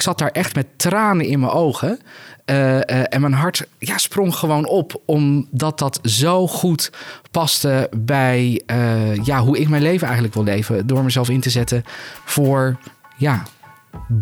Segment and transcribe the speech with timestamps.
[0.00, 2.00] ik zat daar echt met tranen in mijn ogen.
[2.44, 6.92] Eh, eh, en mijn hart ja, sprong gewoon op, omdat dat zo goed
[7.30, 10.86] paste bij eh, ja, hoe ik mijn leven eigenlijk wil leven.
[10.86, 11.82] Door mezelf in te zetten
[12.24, 12.78] voor
[13.16, 13.42] ja,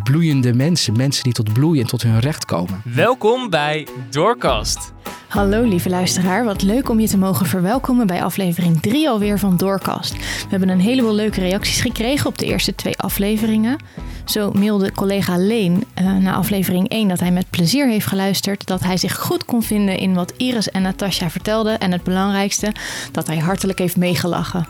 [0.02, 0.96] bloeiende mensen.
[0.96, 2.82] Mensen die tot bloeien en tot hun recht komen.
[2.84, 4.92] Welkom bij Doorkast.
[5.28, 9.56] Hallo lieve luisteraar, wat leuk om je te mogen verwelkomen bij aflevering 3 alweer van
[9.56, 10.12] Doorkast.
[10.12, 13.78] We hebben een heleboel leuke reacties gekregen op de eerste twee afleveringen.
[14.24, 18.82] Zo mailde collega Leen uh, na aflevering 1 dat hij met plezier heeft geluisterd, dat
[18.82, 22.72] hij zich goed kon vinden in wat Iris en Natasja vertelden en het belangrijkste,
[23.12, 24.66] dat hij hartelijk heeft meegelachen.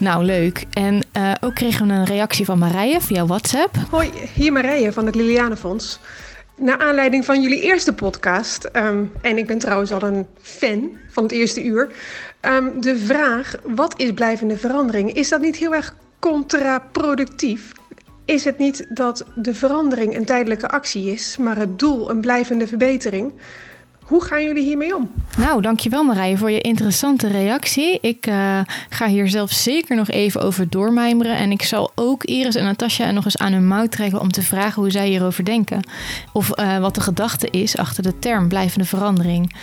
[0.00, 0.64] Nou, leuk.
[0.70, 3.76] En uh, ook kregen we een reactie van Marije via WhatsApp.
[3.90, 5.98] Hoi, hier Marije van het Lilianenfonds.
[6.60, 11.22] Naar aanleiding van jullie eerste podcast, um, en ik ben trouwens al een fan van
[11.22, 11.88] het eerste uur,
[12.42, 15.12] um, de vraag: wat is blijvende verandering?
[15.12, 17.72] Is dat niet heel erg contraproductief?
[18.24, 22.66] Is het niet dat de verandering een tijdelijke actie is, maar het doel een blijvende
[22.66, 23.32] verbetering?
[24.08, 25.10] Hoe gaan jullie hiermee om?
[25.36, 27.98] Nou, dankjewel Marije voor je interessante reactie.
[28.00, 31.36] Ik uh, ga hier zelf zeker nog even over doormijmeren.
[31.36, 34.42] En ik zal ook Iris en Natasja nog eens aan hun mouw trekken om te
[34.42, 35.82] vragen hoe zij hierover denken.
[36.32, 39.54] Of uh, wat de gedachte is achter de term blijvende verandering.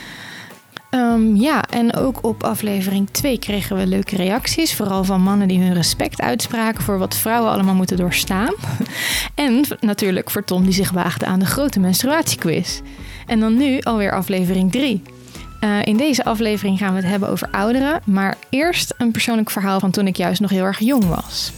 [0.92, 4.76] Um, ja, en ook op aflevering 2 kregen we leuke reacties.
[4.76, 8.54] Vooral van mannen die hun respect uitspraken voor wat vrouwen allemaal moeten doorstaan.
[9.36, 12.82] en natuurlijk voor Tom die zich waagde aan de grote menstruatiequiz.
[13.26, 15.02] En dan nu alweer aflevering 3.
[15.62, 18.02] Uh, in deze aflevering gaan we het hebben over ouderen.
[18.06, 21.52] Maar eerst een persoonlijk verhaal van toen ik juist nog heel erg jong was.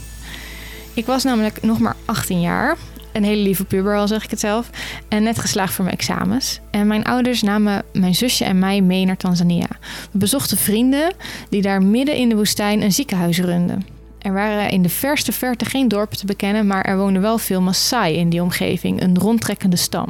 [0.94, 2.78] Ik was namelijk nog maar 18 jaar
[3.18, 4.70] een hele lieve puber, al zeg ik het zelf.
[5.08, 6.60] En net geslaagd voor mijn examens.
[6.72, 9.68] En mijn ouders namen mijn zusje en mij mee naar Tanzania.
[10.12, 11.14] We bezochten vrienden
[11.50, 13.86] die daar midden in de woestijn een ziekenhuis runden.
[14.20, 17.62] Er waren in de verste verte geen dorpen te bekennen, maar er woonden wel veel
[17.62, 20.08] Maasai in die omgeving, een rondtrekkende stam.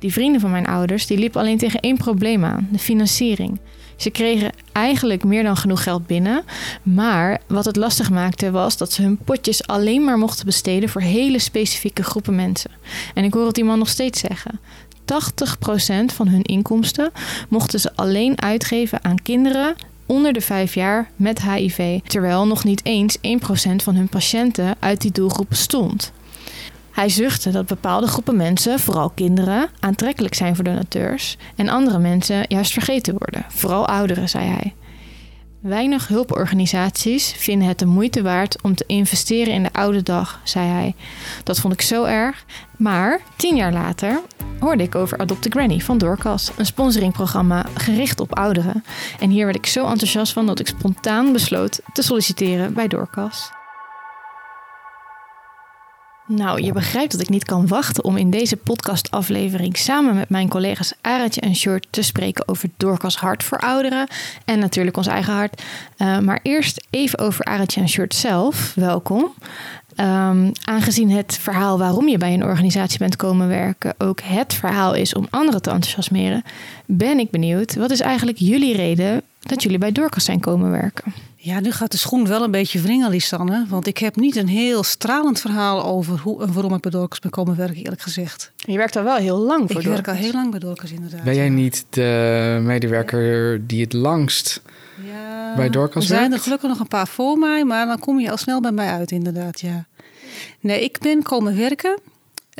[0.00, 3.58] Die vrienden van mijn ouders die liepen alleen tegen één probleem aan: de financiering.
[3.96, 6.42] Ze kregen eigenlijk meer dan genoeg geld binnen.
[6.82, 11.00] Maar wat het lastig maakte was dat ze hun potjes alleen maar mochten besteden voor
[11.00, 12.70] hele specifieke groepen mensen.
[13.14, 14.60] En ik hoor het die man nog steeds zeggen.
[15.00, 17.10] 80% van hun inkomsten
[17.48, 19.74] mochten ze alleen uitgeven aan kinderen
[20.06, 23.20] onder de 5 jaar met HIV, terwijl nog niet eens 1%
[23.76, 26.12] van hun patiënten uit die doelgroep bestond.
[27.00, 32.44] Hij zuchtte dat bepaalde groepen mensen, vooral kinderen, aantrekkelijk zijn voor donateurs en andere mensen
[32.48, 34.74] juist vergeten worden, vooral ouderen, zei hij.
[35.60, 40.68] Weinig hulporganisaties vinden het de moeite waard om te investeren in de oude dag, zei
[40.68, 40.94] hij.
[41.44, 42.44] Dat vond ik zo erg.
[42.76, 44.20] Maar tien jaar later
[44.58, 48.84] hoorde ik over Adopt a Granny van Doorkas, een sponsoringprogramma gericht op ouderen.
[49.20, 53.50] En hier werd ik zo enthousiast van dat ik spontaan besloot te solliciteren bij Doorkas.
[56.32, 60.48] Nou, je begrijpt dat ik niet kan wachten om in deze podcastaflevering samen met mijn
[60.48, 64.08] collega's Aratje en Short te spreken over Doorkas Hart voor Ouderen
[64.44, 65.62] en natuurlijk ons eigen hart.
[65.98, 68.72] Uh, maar eerst even over Aratje en Short zelf.
[68.74, 69.34] Welkom.
[69.96, 74.94] Um, aangezien het verhaal waarom je bij een organisatie bent komen werken ook het verhaal
[74.94, 76.42] is om anderen te enthousiasmeren,
[76.86, 77.74] ben ik benieuwd.
[77.74, 81.12] Wat is eigenlijk jullie reden dat jullie bij Doorkas zijn komen werken?
[81.42, 83.66] Ja, nu gaat de schoen wel een beetje wringen, Lisanne.
[83.68, 87.18] Want ik heb niet een heel stralend verhaal over hoe en waarom ik bij Dorcas
[87.18, 88.52] ben komen werken, eerlijk gezegd.
[88.56, 91.22] Je werkt al wel heel lang voor Ik werk al heel lang bij Dorcas, inderdaad.
[91.24, 94.62] Ben jij niet de medewerker die het langst
[95.06, 96.10] ja, bij Dorcas werkt?
[96.10, 98.60] Er zijn er gelukkig nog een paar voor mij, maar dan kom je al snel
[98.60, 99.86] bij mij uit, inderdaad, ja.
[100.60, 101.98] Nee, ik ben komen werken,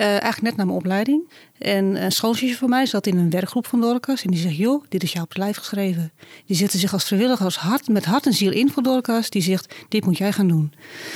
[0.00, 1.28] uh, eigenlijk net na mijn opleiding.
[1.58, 4.24] En een schoonzusje van mij zat in een werkgroep van Dorcas.
[4.24, 6.12] En die zegt, joh, dit is jou op het lijf geschreven.
[6.46, 9.30] Die zette zich als vrijwilliger als hart, met hart en ziel in voor Dorcas.
[9.30, 10.72] Die zegt, dit moet jij gaan doen.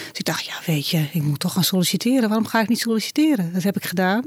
[0.09, 2.29] Dus ik dacht, ja weet je, ik moet toch gaan solliciteren.
[2.29, 3.53] Waarom ga ik niet solliciteren?
[3.53, 4.23] Dat heb ik gedaan.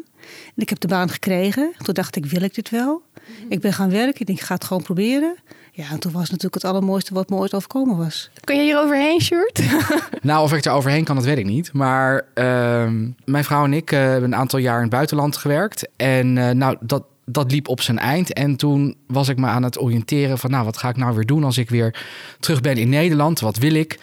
[0.55, 1.73] En ik heb de baan gekregen.
[1.77, 3.01] Toen dacht ik, wil ik dit wel?
[3.49, 4.19] Ik ben gaan werken.
[4.19, 5.35] Ik denk, ik ga het gewoon proberen.
[5.77, 8.29] Ja, en toen was natuurlijk het allermooiste wat me ooit overkomen was.
[8.43, 9.63] Kun je hier overheen, Sjoerd?
[10.21, 11.73] nou, of ik er overheen kan, dat weet ik niet.
[11.73, 12.91] Maar uh,
[13.25, 15.87] mijn vrouw en ik uh, hebben een aantal jaar in het buitenland gewerkt.
[15.95, 18.33] En uh, nou, dat, dat liep op zijn eind.
[18.33, 20.51] En toen was ik me aan het oriënteren van...
[20.51, 22.05] nou, wat ga ik nou weer doen als ik weer
[22.39, 23.39] terug ben in Nederland?
[23.39, 23.99] Wat wil ik?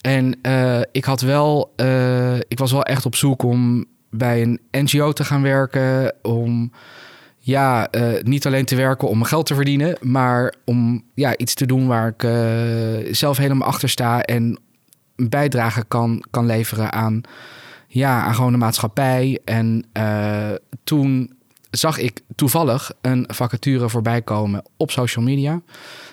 [0.00, 1.74] En uh, ik had wel...
[2.48, 6.14] ik was wel echt op zoek om bij een NGO te gaan werken...
[6.22, 6.72] om
[7.44, 11.54] ja, uh, niet alleen te werken om mijn geld te verdienen, maar om ja, iets
[11.54, 14.60] te doen waar ik uh, zelf helemaal achter sta en
[15.16, 17.20] een bijdrage kan, kan leveren aan,
[17.88, 19.40] ja, aan gewoon de maatschappij.
[19.44, 20.50] En uh,
[20.84, 21.32] toen
[21.70, 25.60] zag ik toevallig een vacature voorbij komen op social media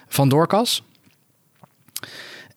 [0.07, 0.83] van Doorkas.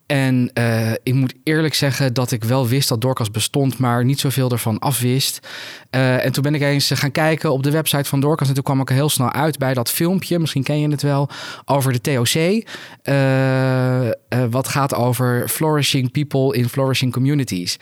[0.06, 4.20] En eh, ik moet eerlijk zeggen dat ik wel wist dat Dorcas bestond, maar niet
[4.20, 5.48] zoveel ervan afwist.
[5.90, 8.48] Uh, en toen ben ik eens gaan kijken op de website van Dorcas.
[8.48, 11.28] En toen kwam ik heel snel uit bij dat filmpje, misschien ken je het wel,
[11.64, 12.64] over de TOC.
[14.50, 17.76] Wat gaat over flourishing people in flourishing communities.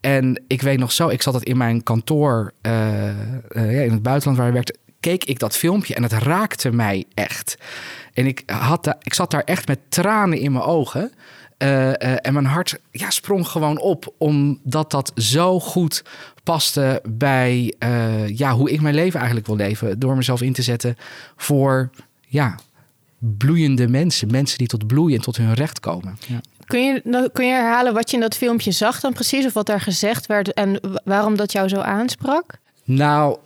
[0.00, 2.52] En ik weet nog zo, ik zat het in mijn kantoor
[3.52, 7.56] in het buitenland waar ik werkte keek ik dat filmpje en het raakte mij echt.
[8.12, 11.12] En ik, had ik zat daar echt met tranen in mijn ogen.
[11.58, 16.02] Uh, uh, en mijn hart ja, sprong gewoon op, omdat dat zo goed
[16.42, 19.98] paste bij uh, ja, hoe ik mijn leven eigenlijk wil leven.
[19.98, 20.96] Door mezelf in te zetten
[21.36, 21.90] voor
[22.26, 22.58] ja,
[23.18, 24.30] bloeiende mensen.
[24.30, 26.18] Mensen die tot bloeien en tot hun recht komen.
[26.26, 26.40] Ja.
[26.64, 29.46] Kun je, kun je herhalen wat je in dat filmpje zag dan precies?
[29.46, 32.58] Of wat daar gezegd werd en waarom dat jou zo aansprak?
[32.84, 33.38] Nou,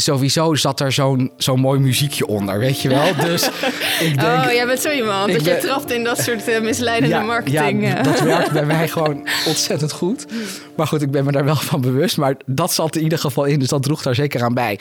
[0.00, 3.06] sowieso zat er zo'n zo'n mooi muziekje onder, weet je wel.
[3.28, 3.50] Dus
[4.00, 6.60] ik denk, oh, jij bent zo iemand dat ben, je trapt in dat soort uh,
[6.60, 7.86] misleidende ja, marketing.
[7.86, 10.26] Ja, dat werkt bij mij gewoon ontzettend goed.
[10.76, 12.16] Maar goed, ik ben me daar wel van bewust.
[12.16, 14.78] Maar dat zat in ieder geval in, dus dat droeg daar zeker aan bij.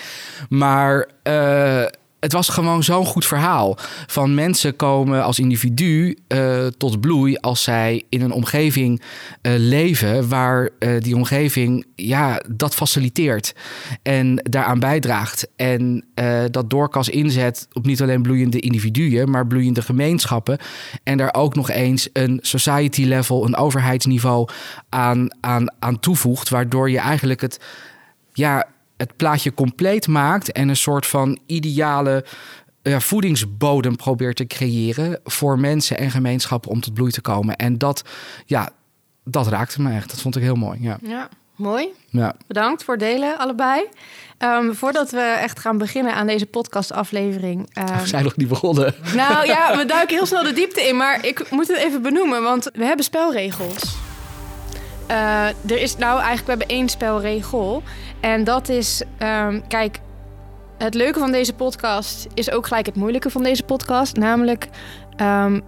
[0.50, 1.08] Maar...
[1.24, 1.86] Uh,
[2.20, 3.78] het was gewoon zo'n goed verhaal.
[4.08, 10.30] Van mensen komen als individu uh, tot bloei als zij in een omgeving uh, leven
[10.30, 13.56] waar uh, die omgeving ja, dat faciliteert
[14.04, 15.48] en daaraan bijdraagt.
[15.56, 16.06] En
[16.52, 20.58] dat doorkas inzet op niet alleen bloeiende individuen, maar bloeiende gemeenschappen.
[21.04, 24.50] En daar ook nog eens een society level, een overheidsniveau
[24.90, 27.60] aan, aan, aan toevoegt, waardoor je eigenlijk het
[28.34, 28.68] ja,
[28.98, 32.26] het plaatje compleet maakt en een soort van ideale
[32.82, 37.56] ja, voedingsbodem probeert te creëren voor mensen en gemeenschappen om tot bloei te komen.
[37.56, 38.02] En dat,
[38.46, 38.70] ja,
[39.24, 40.10] dat raakte me echt.
[40.10, 40.78] Dat vond ik heel mooi.
[40.82, 41.88] Ja, ja mooi.
[42.10, 42.36] Ja.
[42.48, 43.86] Bedankt voor het delen, allebei.
[44.40, 47.70] Um, voordat we echt gaan beginnen aan deze podcastaflevering.
[47.78, 48.96] Um, we zijn nog niet begonnen.
[49.16, 50.98] Nou ja, we duiken heel snel de diepte in.
[50.98, 53.96] Maar ik moet het even benoemen, want we hebben spelregels.
[55.12, 57.84] Uh, er is nou eigenlijk, we hebben één spelregel.
[58.20, 60.00] En dat is, um, kijk,
[60.78, 64.16] het leuke van deze podcast is ook gelijk het moeilijke van deze podcast.
[64.16, 64.68] Namelijk,
[65.22, 65.62] um,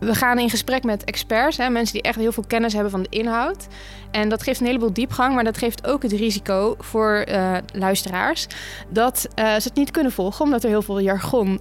[0.00, 3.02] we gaan in gesprek met experts, hè, mensen die echt heel veel kennis hebben van
[3.02, 3.66] de inhoud.
[4.10, 8.46] En dat geeft een heleboel diepgang, maar dat geeft ook het risico voor uh, luisteraars
[8.88, 11.60] dat uh, ze het niet kunnen volgen, omdat er heel veel jargon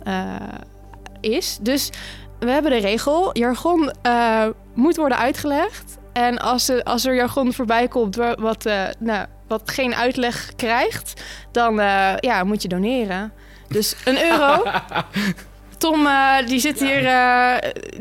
[1.21, 1.57] is.
[1.61, 1.89] Dus
[2.39, 3.91] we hebben de regel: jargon
[4.73, 5.97] moet worden uitgelegd.
[6.17, 11.21] En als er, als er jargon voorbij komt wat, uh, nou, wat geen uitleg krijgt,
[11.51, 13.31] dan uh, ja, moet je doneren.
[13.67, 14.63] Dus een euro.
[15.77, 17.01] Tom, uh, die zit hier.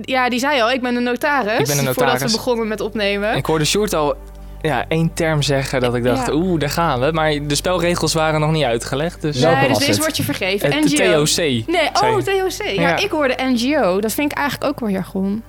[0.00, 1.58] ja, die zei al: ik ben een notaris.
[1.58, 1.94] Ik ben een notaris.
[1.94, 3.36] Voordat we begonnen met opnemen.
[3.36, 4.16] Ik hoorde Sjoerd al
[4.62, 6.32] ja, één term zeggen dat ik dacht, ja.
[6.32, 7.12] oeh, daar gaan we.
[7.12, 9.22] Maar de spelregels waren nog niet uitgelegd.
[9.22, 10.72] Dus nee, dus deze wordt je vergeven.
[10.72, 11.24] Het NGO.
[11.24, 11.36] TOC.
[11.36, 12.66] Nee, oh, TOC.
[12.66, 14.00] Ja, ja, ik hoorde NGO.
[14.00, 15.42] Dat vind ik eigenlijk ook wel jargon.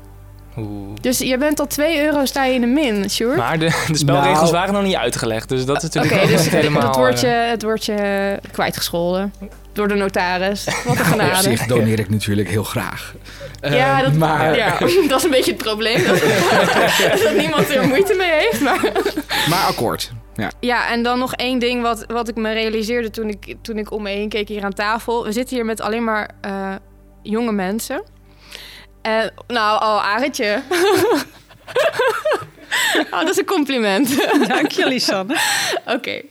[0.58, 0.96] Oeh.
[1.02, 3.38] Dus je bent al 2 euro sta je in de min, Sjoerd.
[3.38, 4.52] Maar de, de spelregels nou.
[4.52, 5.50] waren nog niet uitgelegd.
[5.50, 6.88] Dus dat is natuurlijk okay, ook dus niet helemaal...
[6.88, 9.34] Het wordt je, het wordt je kwijtgescholden
[9.74, 10.68] door de notaris.
[10.86, 11.36] Wat een genade.
[11.36, 13.14] Op zich doneer ik natuurlijk heel graag.
[13.62, 14.56] Ja, uh, dat, maar...
[14.56, 14.78] ja,
[15.08, 16.04] dat is een beetje het probleem.
[16.04, 16.20] Dat,
[17.24, 18.62] dat niemand er moeite mee heeft.
[18.62, 18.92] Maar,
[19.50, 20.12] maar akkoord.
[20.36, 20.52] Ja.
[20.60, 23.92] ja, en dan nog één ding wat, wat ik me realiseerde toen ik, toen ik
[23.92, 25.24] om me heen keek hier aan tafel.
[25.24, 26.76] We zitten hier met alleen maar uh,
[27.22, 28.04] jonge mensen.
[29.02, 30.62] En, nou, oh, Arendtje.
[33.12, 34.28] oh, dat is een compliment.
[34.48, 35.40] Dank je, Lisanne.
[35.86, 35.94] Oké.
[35.94, 36.30] Okay.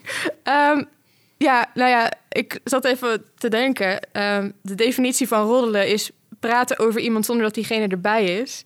[0.72, 0.88] Um,
[1.36, 4.08] ja, nou ja, ik zat even te denken.
[4.12, 8.64] Um, de definitie van roddelen is praten over iemand zonder dat diegene erbij is.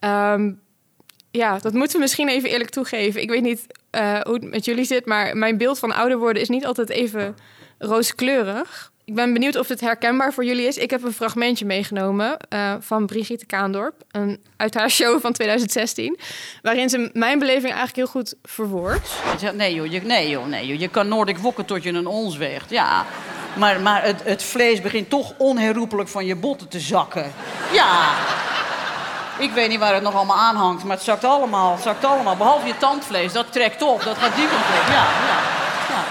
[0.00, 0.60] Um,
[1.30, 3.20] ja, dat moeten we misschien even eerlijk toegeven.
[3.20, 6.42] Ik weet niet uh, hoe het met jullie zit, maar mijn beeld van ouder worden
[6.42, 7.36] is niet altijd even
[7.78, 8.92] rooskleurig.
[9.06, 10.76] Ik ben benieuwd of het herkenbaar voor jullie is.
[10.76, 16.18] Ik heb een fragmentje meegenomen uh, van Brigitte Kaandorp, een, uit haar show van 2016,
[16.62, 19.10] waarin ze mijn beleving eigenlijk heel goed verwoordt.
[19.54, 22.36] Nee joh, je, nee joh, nee joh, je kan Noordic wokken tot je een ons
[22.36, 23.06] weegt, ja.
[23.54, 27.32] Maar, maar het, het vlees begint toch onherroepelijk van je botten te zakken.
[27.72, 28.14] Ja.
[29.38, 32.04] Ik weet niet waar het nog allemaal aan hangt, maar het zakt allemaal, het zakt
[32.04, 32.36] allemaal.
[32.36, 34.44] Behalve je tandvlees, dat trekt op, dat gaat die.
[34.44, 34.50] Ja,
[34.90, 35.38] ja,
[35.88, 36.04] ja.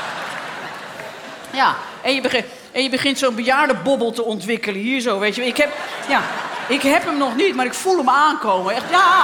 [1.52, 2.46] Ja, en je begint...
[2.76, 5.46] En je begint zo'n bejaardenbobbel te ontwikkelen hier zo, weet je.
[5.46, 5.70] Ik heb,
[6.08, 6.22] ja,
[6.68, 8.74] ik heb hem nog niet, maar ik voel hem aankomen.
[8.74, 9.24] Echt, ja.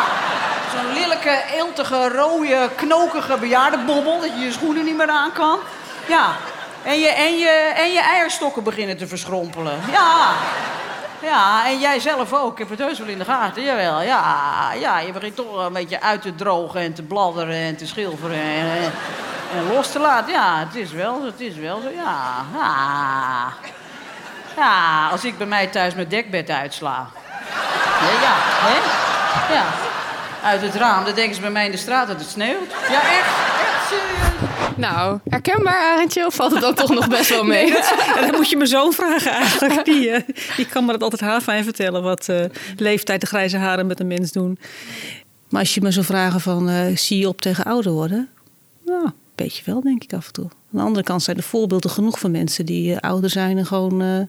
[0.73, 4.19] Zo'n lelijke, eeltige, rode, knokige bejaardenbobbel...
[4.19, 5.59] dat je je schoenen niet meer aan kan.
[6.07, 6.35] Ja.
[6.83, 9.79] En je, en je, en je eierstokken beginnen te verschrompelen.
[9.91, 10.31] Ja.
[11.21, 12.51] Ja, en jij zelf ook.
[12.51, 13.63] Ik heb het heus wel in de gaten.
[13.63, 14.71] Jawel, ja.
[14.79, 18.41] Ja, je begint toch een beetje uit te drogen en te bladderen en te schilferen.
[18.41, 18.91] En, en
[19.73, 20.33] los te laten.
[20.33, 21.89] Ja, het is wel zo, het is wel zo.
[21.89, 23.53] Ja, ja.
[24.57, 27.07] Ja, als ik bij mij thuis mijn dekbed uitsla.
[28.01, 28.77] Ja, ja, hè?
[29.53, 29.65] Ja,
[30.43, 31.05] uit het raam.
[31.05, 32.71] Dan denken ze bij mij in de straat dat het sneeuwt.
[32.89, 33.27] Ja, echt.
[33.61, 34.75] Echt serieus.
[34.75, 36.25] Nou, herkenbaar, Arendtje?
[36.25, 37.73] Of valt het dan toch nog best wel mee?
[38.17, 39.85] En dan moet je mijn zoon vragen eigenlijk.
[39.85, 40.21] Die, eh,
[40.55, 42.03] die kan me dat altijd haarfijn vertellen.
[42.03, 42.45] Wat eh,
[42.77, 44.59] leeftijd de grijze haren met een mens doen.
[45.49, 46.69] Maar als je me zou vragen van...
[46.69, 48.29] eh, zie je op tegen ouder worden?
[48.85, 50.45] Nou, beetje wel denk ik af en toe.
[50.45, 52.65] Aan de andere kant zijn er voorbeelden genoeg van mensen...
[52.65, 54.19] die eh, ouder zijn en gewoon eh,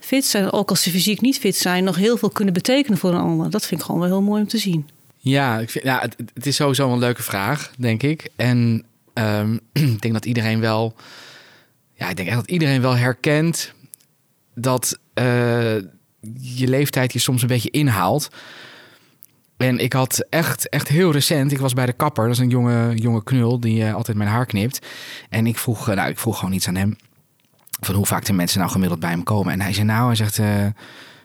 [0.00, 0.52] fit zijn.
[0.52, 1.84] Ook als ze fysiek niet fit zijn...
[1.84, 3.50] nog heel veel kunnen betekenen voor een ander.
[3.50, 4.88] Dat vind ik gewoon wel heel mooi om te zien.
[5.16, 8.28] Ja, ik vind, ja het, het is sowieso wel een leuke vraag, denk ik.
[8.36, 9.58] En ehm,
[9.94, 10.94] ik denk dat iedereen wel...
[11.94, 13.72] Ja, ik denk echt dat iedereen wel herkent...
[14.54, 15.76] dat eh,
[16.40, 18.28] je leeftijd je soms een beetje inhaalt.
[19.58, 21.52] En ik had echt, echt heel recent...
[21.52, 22.24] Ik was bij de kapper.
[22.24, 24.86] Dat is een jonge, jonge knul die eh, altijd mijn haar knipt.
[25.28, 26.96] En ik vroeg, eh, nou, ik vroeg gewoon iets aan hem...
[27.80, 29.52] van hoe vaak de mensen nou gemiddeld bij hem komen.
[29.52, 30.38] En hij zei nou, hij zegt...
[30.38, 30.46] eh,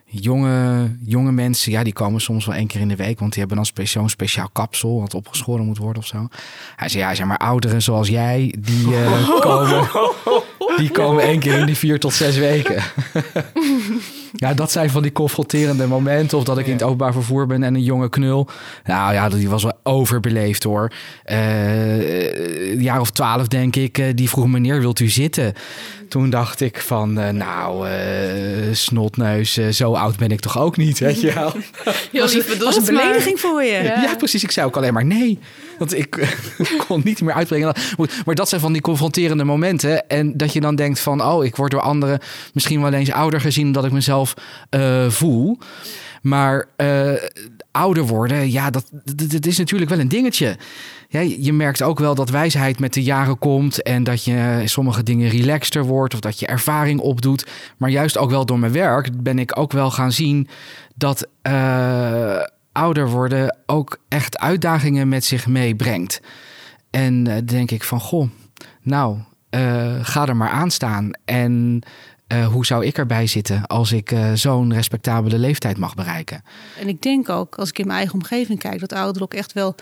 [0.06, 3.40] jonge, jonge mensen, ja, die komen soms wel één keer in de week, want die
[3.40, 6.28] hebben dan spe- zo'n speciaal kapsel wat opgeschoren moet worden of zo.
[6.75, 8.88] Hij zei, ja, zeg maar ouderen zoals jij, die
[9.40, 9.90] komen,
[10.78, 12.84] die komen één keer in de vier tot zes weken.
[14.36, 17.63] ja, dat zijn van die confronterende momenten, of dat ik in het openbaar vervoer ben
[17.63, 18.48] en een jonge knul.
[18.86, 20.92] Nou ja, die was wel overbeleefd hoor.
[21.24, 25.54] Eh, een jaar of twaalf denk ik, eh, die vroeg meneer, wilt u zitten?
[26.10, 27.94] Toen dacht ik van, eh, nou, eh,
[28.72, 31.54] snotneus, zo oud ben ik toch ook niet, weet je wel?
[32.60, 33.84] Was een belediging voor je.
[33.84, 34.02] Ja.
[34.02, 34.16] Ja.
[34.16, 34.44] precies.
[34.44, 35.40] Ik zei ook alleen maar nee.
[35.96, 37.75] Ik kon niet meer uitbrengen.
[38.25, 40.08] Maar dat zijn van die confronterende momenten.
[40.08, 41.24] En dat je dan denkt van...
[41.24, 42.20] oh, ik word door anderen
[42.54, 43.72] misschien wel eens ouder gezien...
[43.72, 44.34] dat ik mezelf
[44.70, 45.58] eh, voel.
[46.22, 47.12] Maar eh,
[47.72, 50.58] ouder worden, ja, dat, dat, dat is natuurlijk wel een dingetje.
[51.10, 53.82] Ja, je merkt ook wel dat wijsheid met de jaren komt...
[53.82, 56.13] en dat je sommige dingen relaxter wordt...
[56.13, 57.46] of dat je ervaring opdoet.
[57.78, 60.48] Maar juist ook wel door mijn werk ben ik ook wel gaan zien...
[60.96, 62.40] dat eh,
[62.74, 66.22] ouder worden ook echt uitdagingen met zich meebrengt.
[66.89, 68.30] En eh, denk ik van, goh,
[68.82, 69.18] nou,
[69.50, 71.12] eh, ga er maar aan staan.
[71.25, 71.82] En
[72.27, 76.44] eh, hoe zou ik erbij zitten als ik zo'n respectabele leeftijd mag bereiken?
[76.80, 79.53] En ik denk ook, als ik in mijn eigen omgeving kijk, dat ouderen ook echt
[79.53, 79.75] wel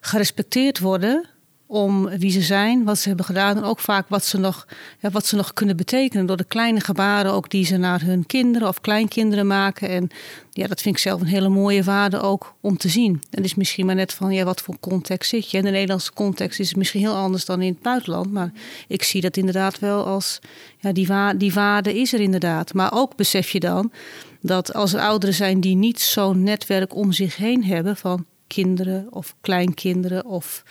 [0.00, 1.28] gerespecteerd worden
[1.70, 4.66] om wie ze zijn, wat ze hebben gedaan en ook vaak wat ze nog,
[5.00, 8.26] ja, wat ze nog kunnen betekenen door de kleine gebaren ook die ze naar hun
[8.26, 9.88] kinderen of kleinkinderen maken.
[9.88, 10.10] En
[10.52, 13.12] ja, dat vind ik zelf een hele mooie waarde ook om te zien.
[13.12, 15.56] En het is misschien maar net van ja, wat voor context zit je.
[15.56, 18.52] In de Nederlandse context is het misschien heel anders dan in het buitenland, maar
[18.88, 20.38] ik zie dat inderdaad wel als
[20.78, 22.74] ja, die, wa die waarde is er inderdaad.
[22.74, 23.92] Maar ook besef je dan
[24.40, 29.06] dat als er ouderen zijn die niet zo'n netwerk om zich heen hebben van kinderen
[29.10, 30.62] of kleinkinderen of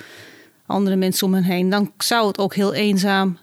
[0.69, 3.37] andere mensen om hen heen, dan zou het ook heel eenzaam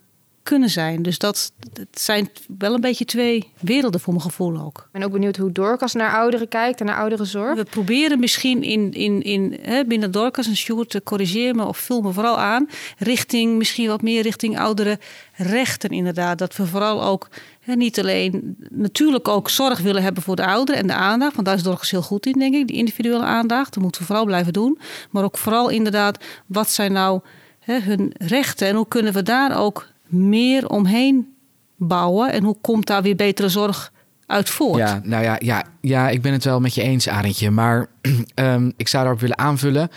[0.46, 1.02] kunnen zijn.
[1.02, 1.52] Dus dat,
[1.92, 4.78] zijn wel een beetje twee werelden voor mijn gevoel ook.
[4.78, 7.54] Ik ben ook benieuwd hoe Dorcas naar ouderen kijkt en naar ouderenzorg.
[7.54, 11.78] We proberen misschien in, in, in, hè, binnen Dorcas en Sjoerd te corrigeren me of
[11.78, 12.68] vul me vooral aan.
[12.98, 14.98] Richting, misschien wat meer richting oudere
[15.34, 16.38] rechten inderdaad.
[16.38, 17.28] Dat we vooral ook
[17.60, 21.34] hè, niet alleen natuurlijk ook zorg willen hebben voor de ouderen en de aandacht.
[21.34, 23.74] Want daar is Dorcas heel goed in denk ik, die individuele aandacht.
[23.74, 24.78] Dat moeten we vooral blijven doen.
[25.10, 27.20] Maar ook vooral inderdaad, wat zijn nou
[27.58, 31.34] hè, hun rechten en hoe kunnen we daar ook meer omheen
[31.76, 32.32] bouwen.
[32.32, 33.92] En hoe komt daar weer betere zorg
[34.26, 34.78] uit voort?
[34.78, 37.50] Ja, nou ja, ja, ja, ik ben het wel met je eens, Arendtje.
[37.50, 37.86] Maar
[38.34, 39.88] ehm, ik zou daarop willen aanvullen.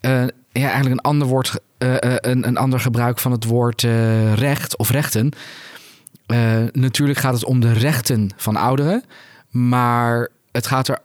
[0.00, 3.82] Eh, ja, eigenlijk een ander woord, eh, eh, een, een ander gebruik van het woord
[4.34, 5.30] recht of rechten.
[6.72, 9.04] Natuurlijk gaat het om de rechten van ouderen.
[9.50, 10.98] Maar het gaat er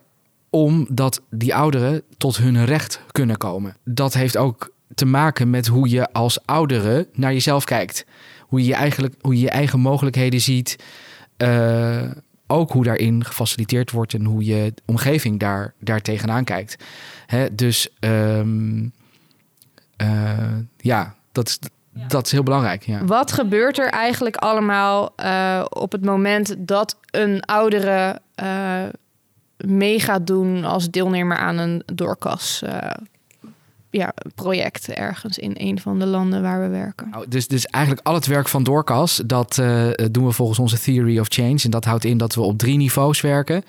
[0.50, 3.76] om dat die ouderen tot hun recht kunnen komen.
[3.84, 8.06] Dat heeft ook te maken met hoe je als ouderen naar jezelf kijkt.
[8.48, 10.76] Hoe je, eigenlijk, hoe je je eigen mogelijkheden ziet.
[11.38, 12.12] Eh,
[12.48, 16.84] ook hoe daarin gefaciliteerd wordt en hoe je omgeving daar, daar tegenaan kijkt.
[17.26, 18.88] Hè, dus ehm,
[19.96, 21.60] eh, ja, dat is,
[22.08, 22.84] dat is heel belangrijk.
[22.84, 23.06] Ja.
[23.06, 28.86] Wat gebeurt er eigenlijk allemaal eh, op het moment dat een oudere eh
[29.66, 32.92] mee gaat doen als deelnemer aan een doorkas eh,
[33.90, 37.10] ja, project ergens in een van de landen waar we werken?
[37.10, 40.80] Nou, dus, dus eigenlijk al het werk van Doorkas, dat eh, doen we volgens onze
[40.80, 41.60] Theory of Change.
[41.64, 43.64] En dat houdt in dat we op drie niveaus werken.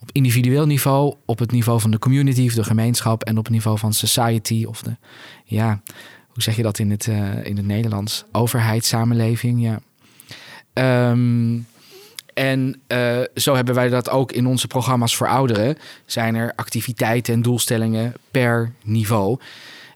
[0.00, 3.52] Op individueel niveau, op het niveau van de community of de gemeenschap en op het
[3.52, 4.96] niveau van society of de,
[5.44, 5.80] ja,
[6.26, 8.24] hoe zeg je dat in het, eh, in het Nederlands?
[8.32, 9.80] Overheid, samenleving, ja.
[10.72, 11.58] Ehm,
[12.34, 15.76] en eh, zo hebben wij dat ook in onze programma's voor ouderen.
[16.06, 19.38] Zijn er activiteiten en doelstellingen per niveau.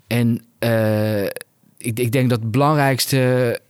[0.06, 1.24] En eh,
[1.76, 3.60] ik, ik denk dat het belangrijkste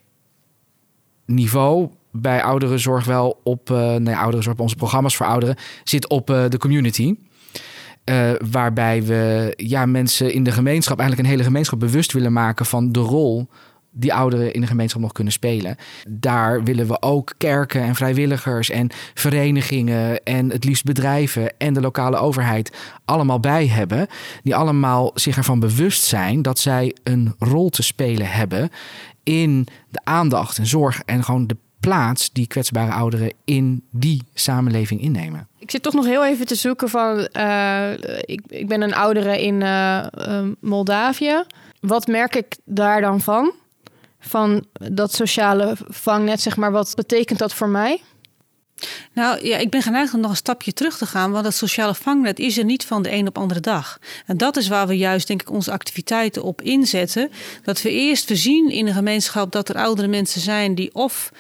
[1.25, 6.59] niveau bij ouderenzorg wel op, eh nee, ouderenzorg, onze programma's voor ouderen, zit op de
[6.59, 7.15] community.
[8.11, 12.67] Uh, waarbij we ja, mensen in de gemeenschap, eigenlijk een hele gemeenschap bewust willen maken
[12.67, 13.49] van de rol
[13.97, 15.77] die ouderen in de gemeenschap nog kunnen spelen.
[16.09, 21.81] Daar willen we ook kerken en vrijwilligers en verenigingen en het liefst bedrijven en de
[21.81, 24.07] lokale overheid allemaal bij hebben.
[24.43, 28.71] Die allemaal zich ervan bewust zijn dat zij een rol te spelen hebben
[29.23, 35.01] in de aandacht en zorg en gewoon de plaats die kwetsbare ouderen in die samenleving
[35.01, 35.49] innemen.
[35.59, 39.43] Ik zit toch nog heel even te zoeken van, uh, ik, ik ben een oudere
[39.43, 40.07] in uh,
[40.61, 41.45] Moldavië.
[41.81, 43.53] Wat merk ik daar dan van?
[44.19, 48.03] Van dat sociale vangnet, zeg maar, wat betekent dat voor mij?
[49.13, 51.95] Nou ja, ik ben geneigd om nog een stapje terug te gaan, want dat sociale
[51.95, 53.99] vangnet is er niet van de een op andere dag.
[54.27, 57.31] En dat is waar we juist, denk ik, onze activiteiten op inzetten.
[57.63, 61.31] Dat we eerst voorzien in de gemeenschap dat er oudere mensen zijn die of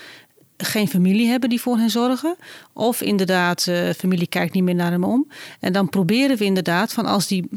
[0.56, 2.36] geen familie hebben die voor hen zorgen.
[2.72, 5.28] Of inderdaad, uh, familie kijkt niet meer naar hem om.
[5.60, 7.48] En dan proberen we inderdaad van als die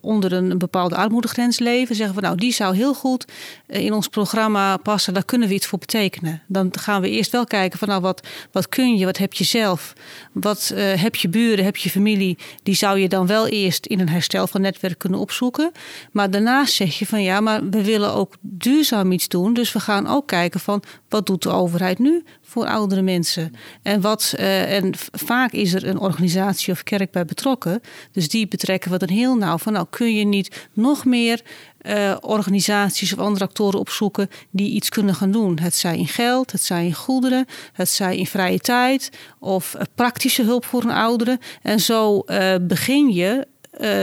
[0.00, 3.24] onder een, bepaalde armoedegrens leven, zeggen we nou, die zou heel goed
[3.66, 5.14] eh, in ons programma passen.
[5.14, 6.42] Daar kunnen we iets voor betekenen.
[6.46, 9.44] Dan gaan we eerst wel kijken van nou, wat, wat kun je, wat heb je
[9.44, 9.92] zelf?
[10.32, 12.38] Wat uh, heb je buren, heb je familie?
[12.62, 15.72] Die zou je dan wel eerst in een herstel van netwerk kunnen opzoeken.
[16.12, 19.54] Maar daarnaast zeg je van ja, maar we willen ook duurzaam iets doen.
[19.54, 22.22] Dus we gaan ook kijken van wat doet de overheid nu?
[22.56, 23.52] Voor oudere mensen.
[23.82, 27.80] En, wat, uh, en vaak is er een organisatie of kerk bij betrokken.
[28.12, 29.72] Dus die betrekken we dan heel nauw van.
[29.72, 31.40] Nou, kun je niet nog meer
[31.82, 35.58] uh, organisaties of andere actoren opzoeken die iets kunnen gaan doen.
[35.58, 39.82] Het zij in geld, het zij in goederen, het zij in vrije tijd of uh,
[39.94, 41.38] praktische hulp voor een oudere.
[41.62, 42.24] En zo
[42.60, 43.46] begin je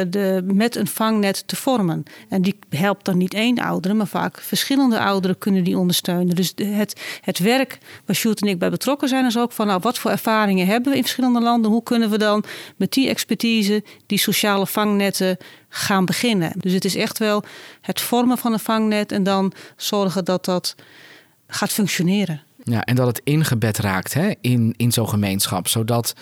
[0.10, 2.04] de, met een vangnet te vormen.
[2.30, 6.36] En die helpt dan niet één oudere, maar vaak verschillende ouderen kunnen die ondersteunen.
[6.36, 9.80] Dus het, het werk waar Sjoerd en ik bij betrokken zijn, is ook van nou,
[9.82, 11.72] wat voor ervaringen hebben we in verschillende landen?
[11.72, 12.44] Hoe kunnen we dan
[12.76, 15.38] met die expertise die sociale vangnetten
[15.70, 16.52] gaan beginnen?
[16.58, 17.44] Dus het is echt wel
[17.82, 20.76] het vormen van een vangnet en dan zorgen dat dat
[21.48, 22.42] gaat functioneren.
[22.64, 26.14] Ja, en dat het ingebed raakt hè, in, in zo'n gemeenschap, zodat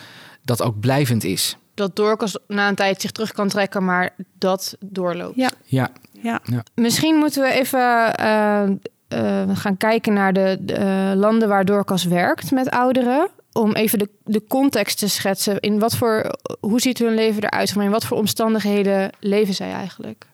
[0.42, 4.76] dat ook blijvend is dat Dorcas na een tijd zich terug kan trekken, maar dat
[4.80, 5.36] doorloopt.
[5.36, 5.50] Ja.
[5.64, 5.90] Ja.
[6.22, 6.40] ja.
[6.74, 8.62] Misschien moeten we even uh,
[9.08, 13.28] uh, gaan kijken naar de, de uh, landen waar Dorcas werkt met ouderen.
[13.52, 15.60] Om even de, de context te schetsen.
[15.60, 17.76] In wat voor, hoe ziet hun leven eruit?
[17.76, 20.26] In wat voor omstandigheden leven zij eigenlijk?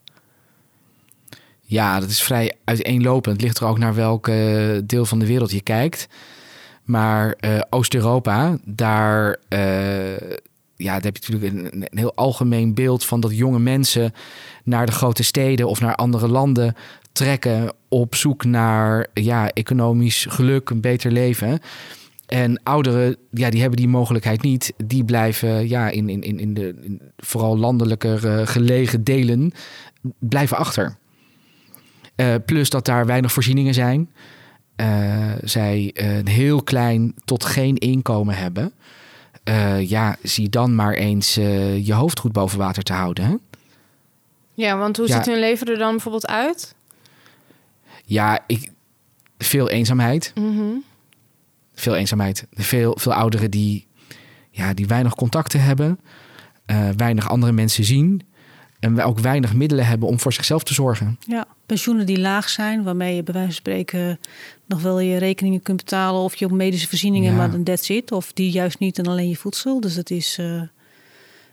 [1.61, 3.35] Ja, dat is vrij uiteenlopend.
[3.35, 4.31] Het ligt er ook naar welk
[4.85, 6.09] deel van de wereld je kijkt.
[6.85, 7.37] Maar
[7.71, 9.39] Oost-Europa, daar
[10.79, 14.13] ja, dan heb je natuurlijk een, heel algemeen beeld van dat jonge mensen
[14.65, 16.75] naar de grote steden of naar andere landen
[17.13, 21.61] trekken op zoek naar ja, economisch geluk, een beter leven.
[22.27, 24.73] En ouderen, ja, die hebben die mogelijkheid niet.
[24.77, 29.53] Die blijven ja, in, in, in de vooral landelijker uh, gelegen delen,
[30.19, 30.97] blijven achter.
[32.17, 34.11] Uh, plus dat daar weinig voorzieningen zijn.
[34.77, 38.73] Uh, zij een heel klein tot geen inkomen hebben.
[39.49, 43.25] Uh, ja, zie dan maar eens uh, je hoofd goed boven water te houden.
[43.25, 43.35] Hè?
[44.55, 46.75] Ja, want hoe ziet hun leven er dan bijvoorbeeld uit?
[48.05, 48.71] Ja, ik,
[49.39, 50.33] veel eenzaamheid.
[50.35, 50.85] Mm -hmm.
[51.75, 52.47] Veel eenzaamheid.
[52.53, 53.87] Veel, veel ouderen die,
[54.51, 56.01] ja, die weinig contacten hebben,
[56.67, 58.23] uh, weinig andere mensen zien.
[58.79, 61.19] En we ook weinig middelen hebben om voor zichzelf te zorgen.
[61.27, 64.19] Ja, pensioenen die laag zijn, waarmee je bij wijze van spreken
[64.67, 67.37] nog wel je rekeningen kunt betalen of je op medische voorzieningen, ja.
[67.37, 68.13] maar dan that's it.
[68.13, 69.81] Of die juist niet en alleen je voedsel.
[69.81, 70.63] Dus dat is uh,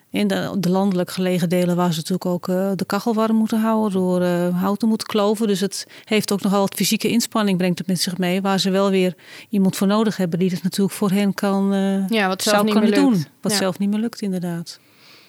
[0.09, 3.59] in de, de, landelijk gelegen delen waar ze natuurlijk ook uh, de kachel warm moeten
[3.59, 5.47] houden door uh, hout te moeten kloven.
[5.47, 8.69] Dus het heeft ook nogal wat fysieke inspanning, brengt het met zich mee, waar ze
[8.69, 9.15] wel weer
[9.49, 11.73] iemand voor nodig hebben die dat natuurlijk voor hen kan,
[12.09, 13.25] ja, wat zelf zou niet kunnen doen.
[13.41, 14.79] Wat zelf niet meer lukt, inderdaad.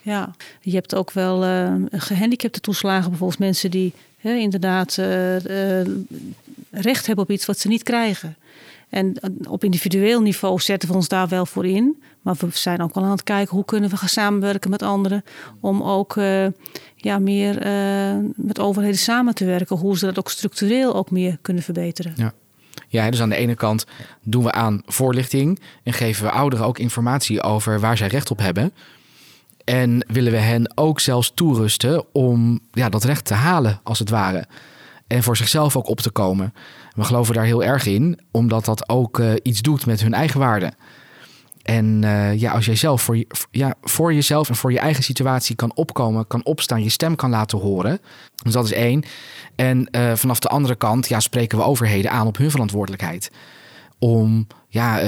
[0.06, 5.86] Ja, je hebt ook wel uh, gehandicapte toeslagen, bijvoorbeeld mensen die hè, inderdaad uh, uh,
[6.70, 8.36] recht hebben op iets wat ze niet krijgen.
[8.88, 9.16] En
[9.48, 12.02] op individueel niveau zetten we ons daar wel voor in.
[12.22, 15.24] Maar we zijn ook wel aan het kijken hoe kunnen we gaan samenwerken met anderen.
[15.60, 16.14] Om ook
[16.96, 17.54] ja, meer
[18.36, 19.76] met overheden samen te werken.
[19.76, 22.12] Hoe ze dat ook structureel ook meer kunnen verbeteren.
[22.16, 22.32] Ja.
[22.88, 23.86] Ja, dus aan de ene kant
[24.22, 28.38] doen we aan voorlichting en geven we ouderen ook informatie over waar zij recht op
[28.38, 28.72] hebben.
[29.66, 34.10] En willen we hen ook zelfs toerusten om ja, dat recht te halen, als het
[34.10, 34.46] ware.
[35.06, 36.54] En voor zichzelf ook op te komen.
[36.94, 40.40] We geloven daar heel erg in, omdat dat ook uh, iets doet met hun eigen
[40.40, 40.72] waarde.
[41.62, 45.56] En uh, ja, als jij zelf voor, ja, voor jezelf en voor je eigen situatie
[45.56, 48.00] kan opkomen, kan opstaan, je stem kan laten horen.
[48.42, 49.04] Dus dat is één.
[49.56, 53.30] En uh, vanaf de andere kant ja, spreken we overheden aan op hun verantwoordelijkheid.
[53.98, 55.00] Om ja,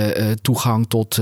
[0.43, 1.21] toegang tot,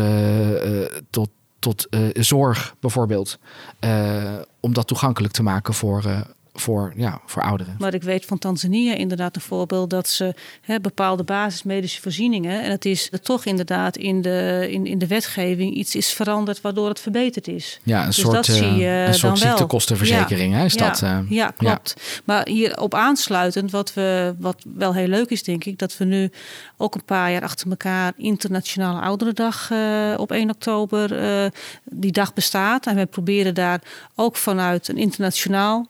[1.11, 1.29] tot
[1.66, 3.38] tot uh, zorg bijvoorbeeld.
[3.81, 6.20] Uh, om dat toegankelijk te maken voor, uh,
[6.61, 7.77] voor, ja, voor ouderen.
[7.79, 12.62] Maar ik weet van Tanzania inderdaad een voorbeeld dat ze hè, bepaalde basismedische voorzieningen.
[12.62, 16.61] En het is er toch inderdaad in de, in, in de wetgeving iets is veranderd
[16.61, 17.81] waardoor het verbeterd is.
[17.83, 20.53] Ja, een dus soort, dat zie je een soort ziektekostenverzekering.
[20.53, 22.21] Ja, hè, is ja, dat, uh, ja, klopt.
[22.25, 26.31] Maar hierop aansluitend, wat, we, wat wel heel leuk is, denk ik, dat we nu
[26.77, 31.51] ook een paar jaar achter elkaar Internationale Ouderendag uh, op 1 oktober uh,
[31.85, 32.87] die dag bestaat.
[32.87, 33.81] En we proberen daar
[34.14, 35.87] ook vanuit een internationaal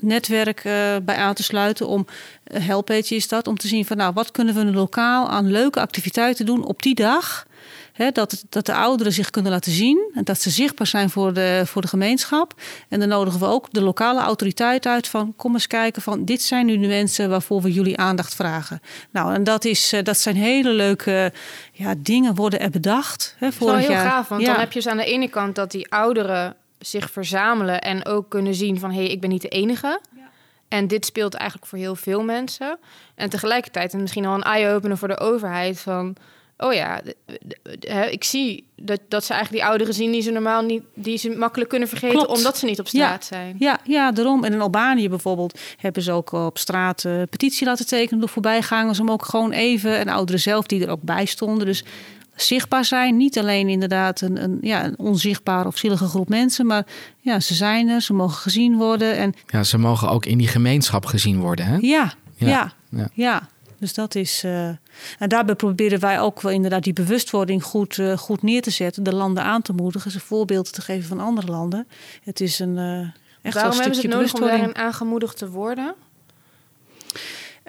[0.00, 2.06] netwerk uh, bij aan te sluiten om
[2.46, 5.80] uh, Helpage is dat om te zien van nou wat kunnen we lokaal aan leuke
[5.80, 7.46] activiteiten doen op die dag
[8.12, 11.62] dat, dat de ouderen zich kunnen laten zien en dat ze zichtbaar zijn voor de,
[11.66, 12.54] voor de gemeenschap.
[12.88, 16.42] En dan nodigen we ook de lokale autoriteit uit van kom eens kijken van dit
[16.42, 18.80] zijn nu de mensen waarvoor we jullie aandacht vragen.
[19.10, 21.32] Nou, en dat, is, eh, dat zijn hele leuke
[21.72, 23.34] ja, dingen worden er bedacht.
[23.38, 24.10] Hè, dat is wel heel jaar.
[24.10, 27.80] gaaf, want dan heb je dus aan de ene kant dat die ouderen zich verzamelen
[27.80, 30.00] en ook kunnen zien van hé, hey, ik ben niet de enige.
[30.68, 32.78] En dit speelt eigenlijk voor heel veel mensen.
[33.14, 36.16] En tegelijkertijd en misschien al een eye-opener voor de overheid van
[36.58, 37.00] oh ja,
[38.10, 41.30] ik zie dat, dat ze eigenlijk die ouderen zien die ze normaal niet, die ze
[41.30, 43.56] makkelijk kunnen vergeten omdat ze niet op straat zijn.
[43.58, 44.44] Ja, ja, daarom.
[44.44, 49.00] En in Albanië bijvoorbeeld hebben ze ook op straat uh, petitie laten tekenen door voorbijgangers
[49.00, 51.66] om ook gewoon even en ouderen zelf die er ook bij stonden.
[51.66, 51.84] Dus
[52.42, 56.86] zichtbaar zijn, niet alleen inderdaad een, een, ja, een onzichtbare of zielige groep mensen, maar
[57.20, 59.16] ja, ze zijn er, ze mogen gezien worden.
[59.16, 59.34] En...
[59.46, 61.66] Ja, ze mogen ook in die gemeenschap gezien worden.
[61.66, 61.76] Hè?
[61.80, 62.72] ja, ja.
[62.90, 63.08] ja.
[63.14, 63.48] ja.
[63.78, 64.44] Dus dat is.
[64.44, 64.68] Uh,
[65.18, 69.02] en daarbij proberen wij ook wel inderdaad die bewustwording goed, uh, goed neer te zetten.
[69.02, 71.86] De landen aan te moedigen, ze voorbeelden te geven van andere landen.
[72.22, 72.76] Het is een.
[72.76, 73.00] Uh,
[73.42, 75.94] echt Waarom een hebben ze het nodig om daarin aangemoedigd te worden?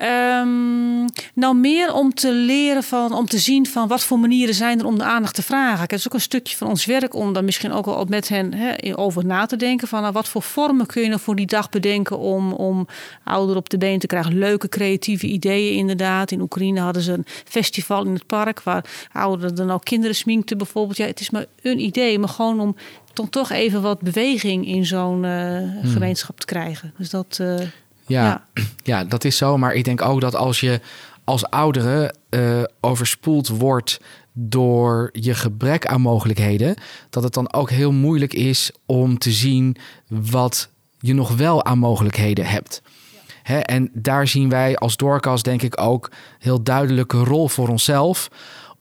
[0.02, 4.80] Um, nou, meer om te leren van, om te zien van wat voor manieren zijn
[4.80, 5.82] er om de aandacht te vragen.
[5.82, 8.54] Het is ook een stukje van ons werk om daar misschien ook wel met hen
[8.96, 9.88] over na te denken.
[9.88, 12.88] Van nou, wat voor vormen kun je nou voor die dag bedenken om, om
[13.24, 14.38] ouderen op de been te krijgen.
[14.38, 16.32] Leuke creatieve ideeën inderdaad.
[16.32, 20.58] In Oekraïne hadden ze een festival in het park waar ouderen dan ook kinderen sminkten
[20.58, 20.98] bijvoorbeeld.
[20.98, 22.76] Ja, het is maar een idee, maar gewoon om
[23.14, 26.94] dan toch even wat beweging in zo'n uh, gemeenschap te krijgen.
[26.98, 27.38] Dus dat...
[27.42, 27.60] Uh,
[28.10, 28.46] ja,
[28.84, 29.58] ja, dat is zo.
[29.58, 30.82] Maar ik denk ook dat als je
[31.24, 34.00] als oudere uh, overspoeld wordt
[34.34, 36.76] door je gebrek aan mogelijkheden,
[37.10, 39.76] dat het dan ook heel moeilijk is om te zien
[40.08, 40.70] wat
[41.00, 42.82] je nog wel aan mogelijkheden hebt.
[43.44, 43.58] Hè?
[43.60, 48.30] En daar zien wij als doorkast denk ik ook heel duidelijke rol voor onszelf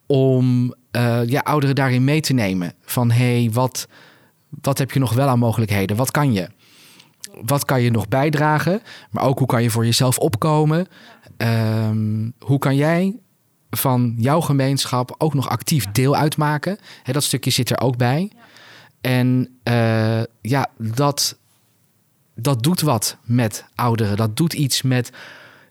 [0.06, 2.74] om uh, ja, ouderen daarin mee te nemen.
[2.82, 3.88] Van hé, hey, wat,
[4.60, 5.96] wat heb je nog wel aan mogelijkheden?
[5.96, 6.48] Wat kan je?
[7.44, 8.82] Wat kan je nog bijdragen?
[9.10, 10.86] Maar ook hoe kan je voor jezelf opkomen?
[11.36, 13.16] Um, hoe kan jij
[13.70, 16.78] van jouw gemeenschap ook nog actief deel uitmaken?
[17.04, 18.32] dat stukje zit er ook bij.
[19.00, 21.38] En uh, ja, dat,
[22.34, 24.16] dat doet wat met ouderen.
[24.16, 25.10] Dat doet iets met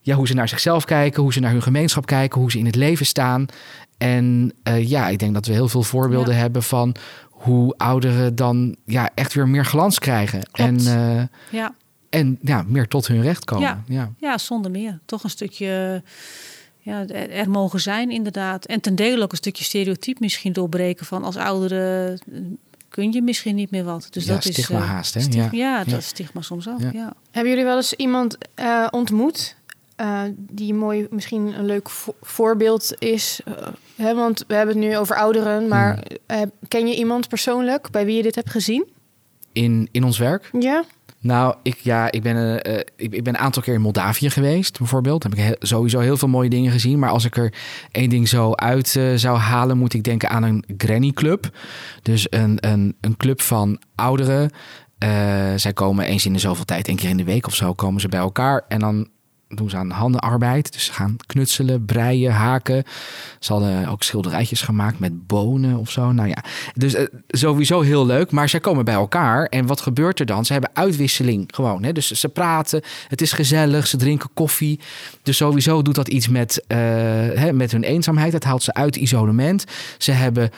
[0.02, 2.66] ja, hoe ze naar zichzelf kijken, hoe ze naar hun gemeenschap kijken, hoe ze in
[2.66, 3.46] het leven staan.
[3.98, 6.96] En uh, ja, ik denk dat we heel veel voorbeelden hebben van
[7.38, 10.42] hoe ouderen dan ja, echt weer meer glans krijgen.
[10.52, 11.74] En, uh, ja.
[12.10, 13.68] en ja, meer tot hun recht komen.
[13.68, 14.12] Ja, ja.
[14.18, 15.00] ja zonder meer.
[15.06, 16.04] Toch een stukje
[16.80, 18.66] ja, er mogen zijn, inderdaad.
[18.66, 22.20] En ten dele ook een stukje stereotype misschien doorbreken van als ouderen
[22.90, 24.08] kun je misschien niet meer wat.
[24.10, 25.22] Dus ja, dat stigma is uh, haast, hè?
[25.30, 25.50] ja.
[25.52, 26.80] ja, dat stigma soms ook.
[26.94, 27.14] Ja.
[27.32, 29.56] Hebben jullie wel eens iemand uh, ontmoet
[30.02, 31.90] uh, die mooi, misschien een leuk
[32.22, 33.42] voorbeeld is.
[33.98, 38.06] Hè, want we hebben het nu over ouderen, maar uh, ken je iemand persoonlijk bij
[38.06, 38.88] wie je dit hebt gezien?
[39.52, 40.50] In, in ons werk?
[40.60, 40.84] Ja.
[41.20, 45.22] Nou, ik, ja, ik, ben, ik, ik, ben een aantal keer in Moldavië geweest, bijvoorbeeld.
[45.22, 47.00] Daar heb ik sowieso heel veel mooie dingen gezien.
[47.00, 47.54] Maar als ik er
[47.92, 51.50] één ding zo uit zou halen, moet ik denken aan een Granny Club.
[52.02, 54.52] Dus een, een, een club van ouderen.
[55.56, 58.02] zij komen eens in de zoveel tijd, één keer in de week of zo, komen
[58.02, 58.66] ze bij elkaar.
[58.68, 59.08] En dan
[59.48, 60.74] doen ze aan handenarbeid.
[60.74, 62.84] Dus ze gaan knutselen, breien, haken.
[63.40, 66.12] Ze hadden ook schilderijtjes gemaakt met bonen of zo.
[66.12, 68.32] Nou ja, dus uh, sowieso heel leuk.
[68.32, 69.46] Maar zij komen bij elkaar.
[69.46, 70.46] En wat gebeurt er dan?
[70.46, 71.84] Ze hebben uitwisseling gewoon.
[71.84, 71.92] Hè?
[71.92, 74.80] Dus ze praten, het is gezellig, ze drinken koffie.
[75.24, 78.34] Dus sowieso doet dat iets met, uh, hè, met hun eenzaamheid.
[78.34, 79.66] Het haalt ze uit isolement.
[79.98, 80.52] Ze hebben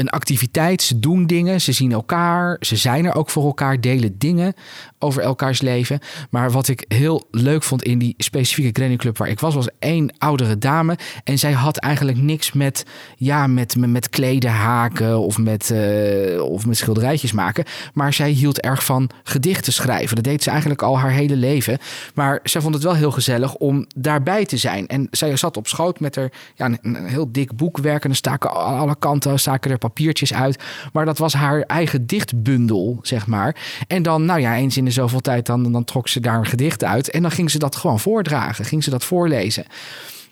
[0.00, 0.82] een activiteit.
[0.82, 4.54] Ze doen dingen, ze zien elkaar, ze zijn er ook voor elkaar, delen dingen
[4.98, 5.98] over elkaars leven.
[6.30, 10.14] Maar wat ik heel leuk vond in die specifieke Granny waar ik was, was één
[10.18, 10.98] oudere dame.
[11.24, 12.84] En zij had eigenlijk niks met,
[13.16, 17.64] ja, met, met, kleden haken of met, uh, of met schilderijtjes maken.
[17.94, 20.14] Maar zij hield erg van gedichten schrijven.
[20.14, 21.78] Dat deed ze eigenlijk al haar hele leven.
[22.14, 24.86] Maar zij vond het wel heel gezellig om daarbij te zijn.
[24.86, 28.04] En zij zat op schoot met haar ja, een, heel dik boekwerk.
[28.04, 30.62] En staken alle kanten staken er papiertjes uit.
[30.92, 33.56] Maar dat was haar eigen dichtbundel, zeg maar.
[33.86, 36.46] En dan, nou ja, eens in de zoveel tijd, dan, dan trok ze daar een
[36.46, 37.10] gedicht uit.
[37.10, 39.64] En dan ging ze dat gewoon voordragen, ging ze dat voorlezen.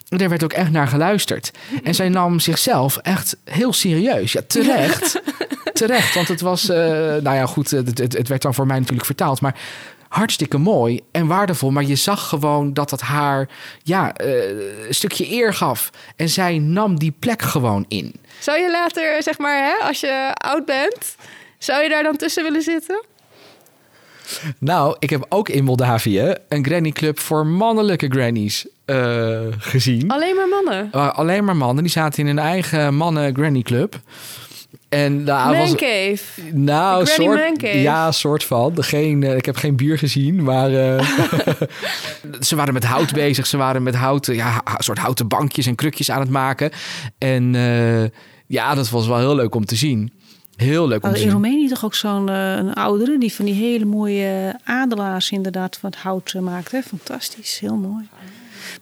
[0.09, 1.51] En daar werd ook echt naar geluisterd.
[1.83, 4.31] En zij nam zichzelf echt heel serieus.
[4.31, 5.21] Ja, terecht.
[5.73, 8.79] terecht, want het was, uh, nou ja, goed, het, het, het werd dan voor mij
[8.79, 9.41] natuurlijk vertaald.
[9.41, 9.55] Maar
[10.09, 11.71] hartstikke mooi en waardevol.
[11.71, 13.49] Maar je zag gewoon dat het haar
[13.83, 15.89] ja, uh, een stukje eer gaf.
[16.15, 18.13] En zij nam die plek gewoon in.
[18.39, 21.15] Zou je later, zeg maar, hè, als je oud bent,
[21.57, 23.03] zou je daar dan tussen willen zitten?
[24.57, 30.11] Nou, ik heb ook in Moldavië een granny club voor mannelijke grannies uh, gezien.
[30.11, 30.89] Alleen maar mannen?
[30.95, 31.83] Uh, alleen maar mannen.
[31.83, 33.99] Die zaten in hun eigen mannen granny club.
[34.89, 35.57] En nou.
[35.57, 35.75] Was,
[36.53, 38.83] nou, soort, ja, soort van.
[38.83, 41.09] Geen, uh, ik heb geen bier gezien, maar uh,
[42.47, 43.47] ze waren met hout bezig.
[43.47, 46.71] Ze waren met houten, ja, soort houten bankjes en krukjes aan het maken.
[47.17, 48.03] En uh,
[48.47, 50.11] ja, dat was wel heel leuk om te zien.
[50.55, 51.25] Heel leuk om te in zien.
[51.25, 55.89] In Roemenië toch ook zo'n een oudere die van die hele mooie adelaars inderdaad van
[55.89, 56.71] het hout maakt.
[56.71, 56.81] Hè?
[56.81, 58.07] Fantastisch, heel mooi.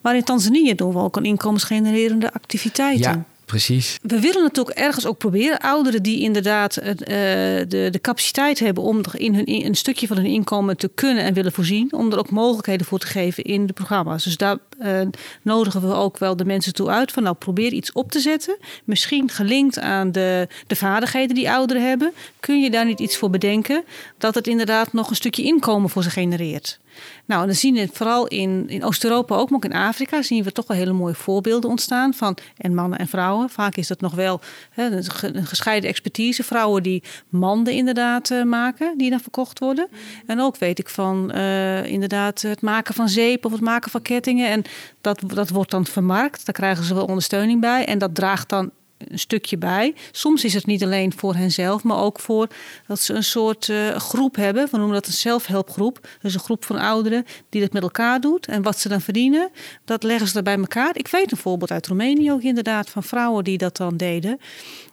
[0.00, 3.10] Maar in Tanzania doen we ook een inkomensgenererende activiteiten.
[3.10, 3.24] Ja.
[3.48, 3.98] Precies.
[4.02, 5.58] We willen het ook ergens ook proberen.
[5.58, 10.26] Ouderen die inderdaad uh, de, de capaciteit hebben om in hun, een stukje van hun
[10.26, 11.92] inkomen te kunnen en willen voorzien.
[11.92, 14.24] Om er ook mogelijkheden voor te geven in de programma's.
[14.24, 15.00] Dus daar uh,
[15.42, 17.12] nodigen we ook wel de mensen toe uit.
[17.12, 18.56] Van nou probeer iets op te zetten.
[18.84, 22.12] Misschien gelinkt aan de, de vaardigheden die ouderen hebben.
[22.40, 23.84] Kun je daar niet iets voor bedenken?
[24.18, 26.78] Dat het inderdaad nog een stukje inkomen voor ze genereert.
[27.24, 30.52] Nou, dan zien we vooral in, in Oost-Europa ook, maar ook in Afrika, zien we
[30.52, 33.50] toch wel hele mooie voorbeelden ontstaan van en mannen en vrouwen.
[33.50, 34.40] Vaak is dat nog wel
[34.74, 36.44] een gescheiden expertise.
[36.44, 39.88] Vrouwen die manden inderdaad uh, maken, die dan verkocht worden.
[40.26, 44.02] En ook weet ik van uh, inderdaad het maken van zeep of het maken van
[44.02, 44.48] kettingen.
[44.48, 44.62] En
[45.00, 46.46] dat, dat wordt dan vermarkt.
[46.46, 47.84] Daar krijgen ze wel ondersteuning bij.
[47.84, 49.94] En dat draagt dan een stukje bij.
[50.12, 52.48] Soms is het niet alleen voor henzelf, maar ook voor
[52.86, 54.68] dat ze een soort uh, groep hebben.
[54.70, 56.08] We noemen dat een zelfhelpgroep.
[56.22, 58.46] Dus een groep van ouderen die dat met elkaar doet.
[58.46, 59.50] En wat ze dan verdienen,
[59.84, 60.96] dat leggen ze er bij elkaar.
[60.96, 64.38] Ik weet een voorbeeld uit Roemenië ook inderdaad van vrouwen die dat dan deden.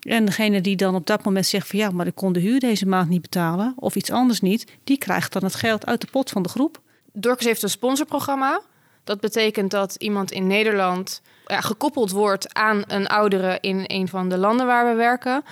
[0.00, 2.60] En degene die dan op dat moment zegt van ja, maar ik kon de huur
[2.60, 6.06] deze maand niet betalen of iets anders niet, die krijgt dan het geld uit de
[6.10, 6.80] pot van de groep.
[7.12, 8.60] Dorcas heeft een sponsorprogramma.
[9.06, 14.28] Dat betekent dat iemand in Nederland ja, gekoppeld wordt aan een oudere in een van
[14.28, 15.44] de landen waar we werken.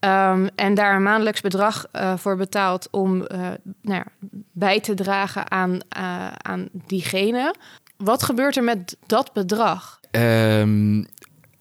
[0.00, 3.26] Um, en daar een maandelijks bedrag uh, voor betaalt om uh,
[3.82, 4.04] nou ja,
[4.52, 5.78] bij te dragen aan,
[6.36, 7.54] aan diegene.
[7.96, 10.00] Wat gebeurt er met dat bedrag?
[10.10, 11.06] Um,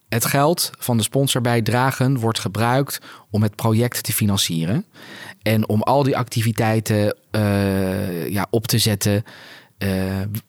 [0.10, 4.86] het geld van de sponsorbijdragen wordt gebruikt om het project te financieren.
[5.41, 7.17] En om al die activiteiten
[8.29, 9.23] ja, op te zetten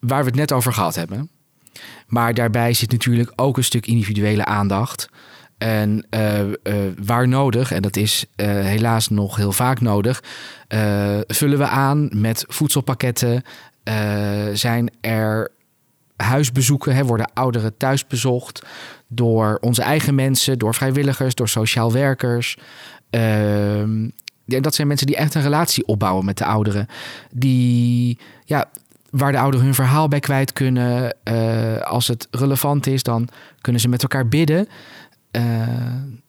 [0.00, 1.30] waar we het net over gehad hebben.
[2.06, 5.08] Maar daarbij zit natuurlijk ook een stuk individuele aandacht.
[5.58, 6.54] En uh, uh,
[7.04, 10.22] waar nodig, en dat is helaas nog heel vaak nodig,
[11.26, 13.42] vullen we aan met voedselpakketten.
[14.52, 15.50] zijn er
[16.16, 18.62] huisbezoeken, hè, worden ouderen thuis bezocht
[19.08, 22.56] door onze eigen mensen, door vrijwilligers, door sociaal werkers.
[23.10, 24.08] Ehm,
[24.44, 26.86] dat zijn mensen die echt een relatie opbouwen met de ouderen.
[27.30, 28.70] Die ja,
[29.10, 31.16] waar de ouderen hun verhaal bij kwijt kunnen.
[31.24, 33.28] Uh, als het relevant is, dan
[33.60, 34.68] kunnen ze met elkaar bidden.
[35.32, 35.42] Uh,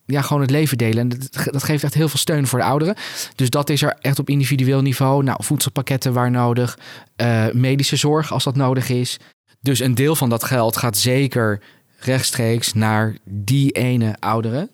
[0.05, 0.97] ja, gewoon het leven delen.
[0.97, 1.19] En
[1.51, 2.95] dat, geeft echt heel veel steun voor de ouderen.
[3.35, 5.23] Dus dat is er echt op individueel niveau.
[5.23, 6.77] Nou, voedselpakketten waar nodig.
[7.21, 9.19] Uh, medische zorg als dat nodig is.
[9.61, 11.61] Dus een deel van dat geld gaat zeker
[11.99, 14.69] rechtstreeks naar die ene ouderen.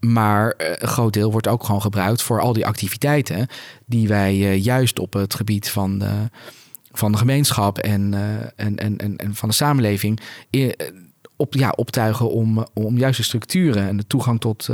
[0.00, 3.46] Maar een groot deel wordt ook gewoon gebruikt voor al die activiteiten
[3.86, 6.02] die wij juist op het gebied van
[6.92, 8.20] van de gemeenschap en, uh,
[8.56, 10.20] en, en, en, en, van de samenleving
[11.36, 14.68] op, ja, optuigen om, om juist de structuren en de toegang tot,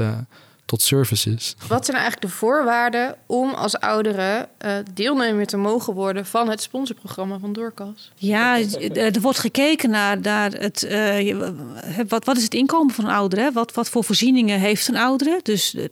[0.66, 1.56] tot services.
[1.68, 6.62] Wat zijn eigenlijk de voorwaarden om als ouderen uh, deelnemer te mogen worden van het
[6.62, 8.12] sponsorprogramma van Doorkas?
[8.16, 8.58] Ja,
[8.92, 11.36] er wordt gekeken naar, naar het, uh,
[12.08, 13.52] wat, wat is het inkomen van een ouder?
[13.52, 15.40] Wat, wat voor voorzieningen heeft een oudere?
[15.42, 15.84] Dus uh,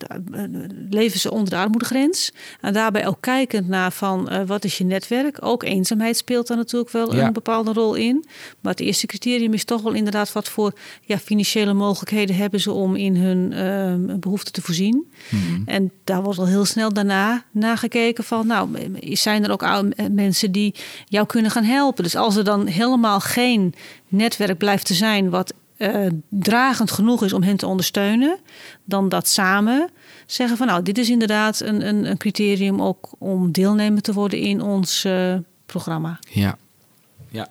[0.91, 2.33] leven ze onder de armoedegrens?
[2.61, 5.39] En daarbij ook kijkend naar van wat is je netwerk?
[5.41, 7.27] Ook eenzaamheid speelt daar natuurlijk wel ja.
[7.27, 8.25] een bepaalde rol in.
[8.61, 12.73] Maar het eerste criterium is toch wel inderdaad wat voor ja, financiële mogelijkheden hebben ze
[12.73, 15.13] om in hun behoeften te voorzien.
[15.29, 15.63] Mm-hmm.
[15.67, 18.69] En daar wordt al heel snel daarna nagekeken van, nou,
[19.01, 19.67] zijn er ook
[20.11, 20.75] mensen die
[21.09, 22.03] jou kunnen gaan helpen?
[22.03, 23.75] Dus als er dan helemaal geen
[24.09, 28.39] netwerk blijft te zijn wat uh, dragend genoeg is om hen te ondersteunen,
[28.85, 29.91] dan dat samen
[30.27, 34.39] zeggen van, nou, dit is inderdaad een, een, een criterium ook om deelnemer te worden
[34.39, 35.35] in ons uh,
[35.67, 36.19] programma.
[36.31, 36.59] Ja,
[37.31, 37.49] ja.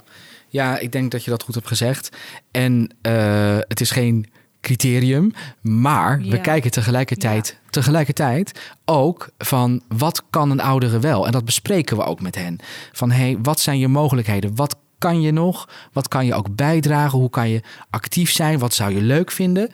[0.50, 2.10] Ja, ik denk dat je dat goed hebt gezegd.
[2.52, 4.26] En uh, het is geen
[4.64, 5.32] criterium.
[5.62, 11.26] Maar we kijken tegelijkertijd, tegelijkertijd ook van wat kan een oudere wel?
[11.26, 12.58] En dat bespreken we ook met hen.
[12.92, 14.56] Van hey, wat zijn je mogelijkheden?
[14.56, 15.70] Wat kan je nog?
[15.94, 17.20] Wat kan je ook bijdragen?
[17.20, 18.60] Hoe kan je actief zijn?
[18.60, 19.72] Wat zou je leuk vinden?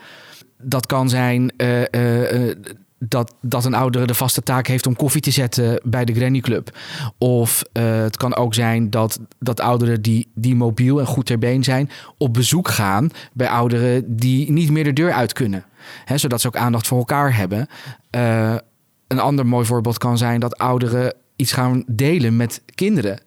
[0.61, 2.55] Dat kan zijn eh, eh, eh,
[2.99, 6.39] dat, dat een oudere de vaste taak heeft om koffie te zetten bij de Granny
[6.39, 6.77] Club.
[7.17, 11.39] Of eh, het kan ook zijn dat, dat ouderen die, die mobiel en goed ter
[11.39, 15.65] been zijn, op bezoek gaan bij ouderen die niet meer de deur uit kunnen.
[16.05, 17.67] Hè, zodat ze ook aandacht voor elkaar hebben.
[18.09, 18.55] Eh,
[19.07, 23.19] een ander mooi voorbeeld kan zijn dat ouderen iets gaan delen met kinderen.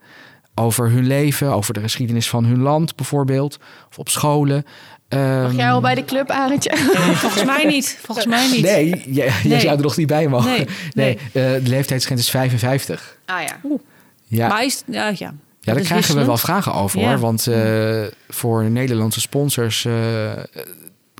[0.63, 3.59] Over hun leven, over de geschiedenis van hun land bijvoorbeeld.
[3.91, 4.65] Of op scholen.
[5.09, 6.77] Mag jij al bij de club, Arendtje?
[7.23, 7.99] Volgens mij niet.
[8.03, 8.63] Volgens mij niet.
[8.63, 9.61] Nee, jij, jij Nee.
[9.61, 10.51] zou er nog niet bij mogen.
[10.51, 13.19] Nee, Nee, eh, de leeftijdsgrens is 55.
[13.27, 13.79] Ah ja.
[14.27, 15.35] Ja, Maar is, ja, ja.
[15.61, 17.09] daar is krijgen we wel vragen over Ja.
[17.09, 17.19] hoor.
[17.19, 20.33] Want eh, voor Nederlandse sponsors eh,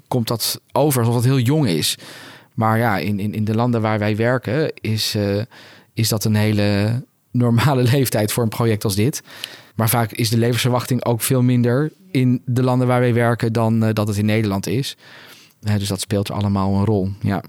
[0.09, 1.99] komt dat over alsof het heel jong is.
[2.55, 5.43] Maar ja, in, in, in de landen waar wij werken is, eh,
[5.95, 9.23] is dat een hele normale leeftijd voor een project als dit.
[9.75, 13.85] Maar vaak is de levensverwachting ook veel minder in de landen waar wij werken dan
[13.85, 14.97] eh, dat het in Nederland is.
[15.63, 17.09] Eh, dus dat speelt er allemaal een rol.
[17.21, 17.43] Ja.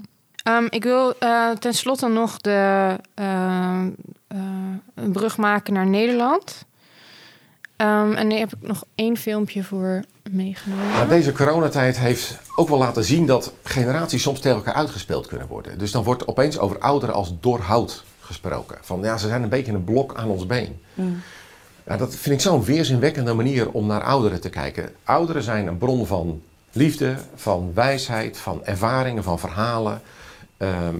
[0.43, 3.89] Ehm, ik wil eh tenslotte nog de, ehm,
[4.27, 4.39] eh,
[4.95, 6.65] een brug maken naar Nederland.
[7.75, 10.89] Ehm, en daar heb ik nog één filmpje voor meegenomen.
[10.89, 15.47] Maar deze coronatijd heeft ook wel laten zien dat generaties soms tegen elkaar uitgespeeld kunnen
[15.47, 15.77] worden.
[15.77, 18.77] Dus dan wordt opeens over ouderen als doorhout gesproken.
[18.81, 20.81] Van ja, ze zijn een beetje een blok aan ons been.
[21.85, 24.89] Ja, dat vind ik zo'n weerzinwekkende manier om naar ouderen te kijken.
[25.03, 30.01] Ouderen zijn een bron van liefde, van wijsheid, van ervaringen, van verhalen.
[30.57, 30.95] Ehm,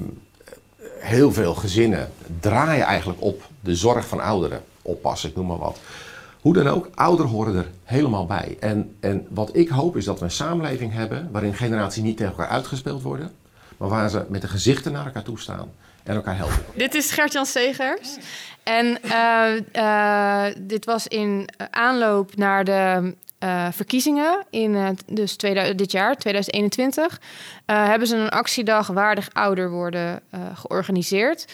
[0.99, 2.09] heel veel gezinnen
[2.39, 4.63] draaien eigenlijk op de zorg van ouderen.
[4.81, 5.79] Oppassen, ik noem maar wat.
[6.41, 8.57] Hoe dan ook, ouderen horen er helemaal bij.
[8.59, 12.31] En, en wat ik hoop is dat we een samenleving hebben waarin generaties niet tegen
[12.31, 13.31] elkaar uitgespeeld worden,
[13.77, 15.69] maar waar ze met de gezichten naar elkaar toe staan
[16.03, 16.63] en elkaar helpen.
[16.75, 18.17] Dit is Gert-Jan Segers.
[18.63, 25.91] En eh, eh, dit was in aanloop naar de eh, verkiezingen in dus 2000, dit
[25.91, 27.19] jaar, 2021.
[27.65, 31.45] eh, hebben ze een actiedag waardig ouder worden eh, georganiseerd.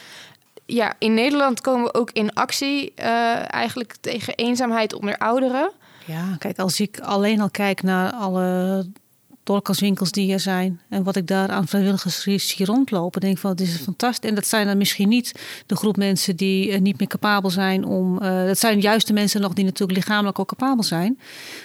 [0.65, 5.71] Ja, in Nederland komen we ook in actie eh, eigenlijk tegen eenzaamheid onder ouderen.
[6.05, 8.85] Ja, kijk, als ik alleen al kijk naar alle
[9.49, 13.67] doorkastwinkels die er zijn en wat ik daar aan vrijwilligers zie rondlopen, denk van, dit
[13.67, 14.29] is fantastisch.
[14.29, 17.85] En dat zijn dan misschien niet de groep mensen die eh, niet meer capabel zijn
[17.85, 18.21] om.
[18.21, 21.19] eh, dat zijn juist de mensen nog die natuurlijk lichamelijk ook capabel zijn,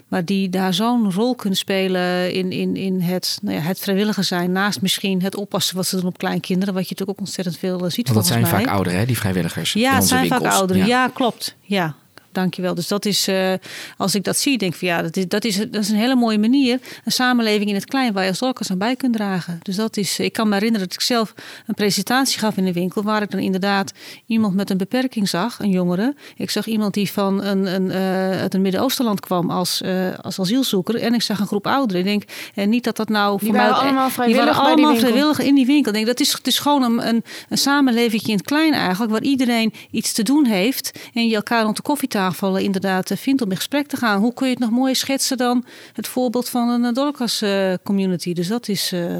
[0.08, 4.24] maar die daar zo'n rol kunnen spelen in, in, in het, nou ja, het vrijwilliger
[4.24, 7.58] zijn, naast misschien het oppassen wat ze doen op kleinkinderen, wat je natuurlijk ook ontzettend
[7.58, 8.06] veel eh, ziet.
[8.06, 8.50] Want dat zijn mij.
[8.50, 9.72] vaak ouderen, hè, die vrijwilligers.
[9.72, 10.86] Ja, het zijn vaak ouderen.
[10.86, 11.08] Ja.
[11.08, 11.56] klopt.
[11.60, 11.94] Ja,
[12.34, 12.74] dankjewel.
[12.74, 13.52] Dus dat is, eh,
[13.96, 15.96] als ik dat zie, denk ik van ja, dat is, dat, is, dat is een
[15.96, 16.80] hele mooie manier.
[17.04, 19.58] Een samenleving in het klein waar je als dorkers aan bij kunt dragen.
[19.62, 21.34] Dus dat is, ik kan me herinneren dat ik zelf
[21.66, 23.92] een presentatie gaf in de winkel, waar ik dan inderdaad
[24.26, 26.14] iemand met een beperking zag, een jongere.
[26.36, 30.40] Ik zag iemand die van een, een, eh, uit een Midden-Oostenland kwam als, eh, als
[30.40, 31.00] asielzoeker.
[31.00, 32.02] En ik zag een groep ouderen.
[32.02, 32.22] Ik denk,
[32.54, 33.80] en niet dat dat nou Die voor waren mij...
[33.80, 35.08] allemaal die vrijwillig waren bij die allemaal winkel.
[35.08, 35.88] vrijwillig in die winkel.
[35.88, 39.12] Ik denk, dat is, het is gewoon een, een, een samenleving in het klein eigenlijk,
[39.12, 40.98] waar iedereen iets te doen heeft.
[41.14, 42.22] En je elkaar rond de koffietafel
[42.58, 44.20] inderdaad eh, vindt om in gesprek te gaan.
[44.20, 48.32] Hoe kun je het nog mooier schetsen dan het voorbeeld van een Dorcas eh, community?
[48.32, 49.16] Dus dat is eh,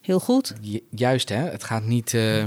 [0.00, 0.54] heel goed.
[0.60, 1.36] Ju- Juist, hè?
[1.50, 2.44] Het gaat niet eh,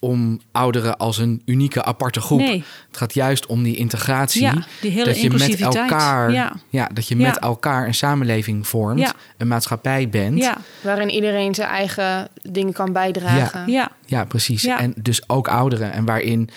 [0.00, 2.38] om ouderen als een unieke aparte groep.
[2.38, 2.64] Nee.
[2.88, 4.42] Het gaat juist om die integratie.
[4.42, 5.90] Ja, die hele dat je met inclusiviteit.
[5.90, 6.52] elkaar, ja.
[6.68, 6.88] Ja.
[6.94, 7.26] dat je Ja.
[7.26, 9.12] met elkaar een samenleving vormt, Ja.
[9.36, 10.38] een maatschappij bent.
[10.38, 13.70] Ja, Waarin iedereen zijn eigen dingen kan bijdragen.
[13.70, 14.62] ja, Ja, precies.
[14.62, 14.78] Ja.
[14.80, 15.92] En dus ook ouderen.
[15.92, 16.48] En waarin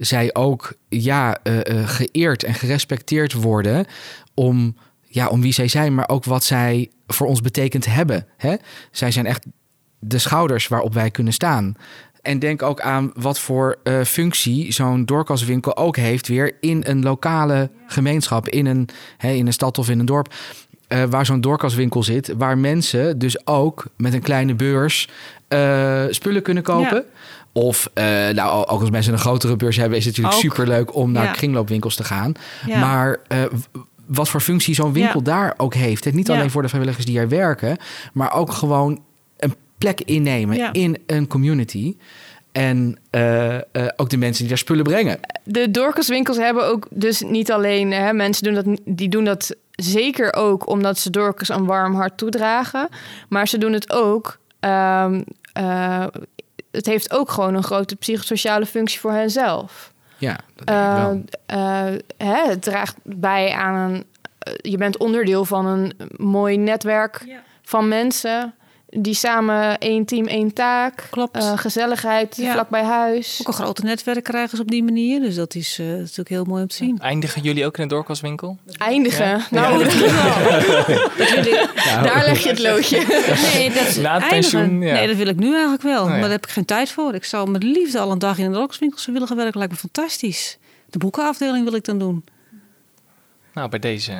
[0.00, 3.86] zij ook ja, eh, eh, geëerd en gerespecteerd worden
[4.34, 8.26] om, ja, om wie zij zijn, maar ook wat zij voor ons betekend hebben.
[8.36, 8.54] Hè?
[8.90, 9.46] Zij zijn echt
[9.98, 11.74] de schouders waarop wij kunnen staan.
[12.22, 17.02] En denk ook aan wat voor eh, functie zo'n doorkastwinkel ook heeft weer in een
[17.02, 20.34] lokale gemeenschap, in een, hè, in een stad of in een dorp.
[21.10, 25.08] waar zo'n doorkastwinkel zit, waar mensen dus ook met een kleine beurs
[26.10, 26.96] spullen kunnen kopen.
[26.96, 27.18] Ja.
[27.52, 30.52] Of, eh, nou, ook als mensen een grotere beurs hebben, is het natuurlijk Ook.
[30.52, 31.30] superleuk om naar Ja.
[31.32, 32.32] kringloopwinkels te gaan.
[32.66, 32.80] Ja.
[32.80, 33.38] Maar eh,
[34.06, 35.24] wat voor functie zo'n winkel Ja.
[35.24, 36.04] daar ook heeft.
[36.04, 36.10] hè.
[36.10, 37.76] Niet alleen voor de vrijwilligers die er werken,
[38.12, 39.00] maar ook gewoon
[39.38, 41.96] een plek innemen in een community.
[42.52, 43.56] En eh,
[43.96, 45.20] ook de mensen die daar spullen brengen.
[45.44, 50.34] De doorkastwinkels hebben ook dus niet alleen hè, mensen doen dat, die doen dat zeker
[50.34, 52.88] ook omdat ze doorkers een warm hart toedragen,
[53.28, 54.38] maar ze doen het ook.
[54.60, 55.20] ehm,
[55.52, 56.06] eh,
[56.70, 59.92] het heeft ook gewoon een grote psychosociale functie voor henzelf.
[60.18, 61.24] Ja, dat denk ik Eh, wel.
[61.46, 64.04] eh, hè, het draagt bij aan een.
[64.38, 67.22] eh, je bent onderdeel van een mooi netwerk
[67.62, 68.54] van mensen
[68.90, 71.06] die samen één team, één taak.
[71.10, 71.36] Klopt.
[71.36, 72.52] Uh, gezelligheid Ja.
[72.52, 73.38] vlak bij huis.
[73.40, 75.20] Ook een grote netwerk krijgen ze op die manier.
[75.20, 76.98] Dus dat is, eh, natuurlijk heel mooi om te zien.
[76.98, 78.58] Eindigen jullie ook in een doorkastwinkel?
[78.78, 79.26] Eindigen.
[79.26, 79.46] Ja.
[79.50, 80.38] Nou, Ja.
[80.42, 82.02] wel.
[82.12, 82.98] Daar leg je het loodje.
[83.54, 84.92] Nee, dat Na het pensioen, ja.
[84.94, 85.98] Nee, dat wil ik nu eigenlijk wel.
[86.02, 86.10] Oh, ja.
[86.12, 87.14] Maar daar heb ik geen tijd voor.
[87.14, 89.58] Ik zou met liefde al een dag in de rokswinkels willen gaan werken.
[89.58, 90.58] Lijkt me fantastisch.
[90.90, 92.24] De boekenafdeling wil ik dan doen.
[93.54, 94.12] Nou, bij deze.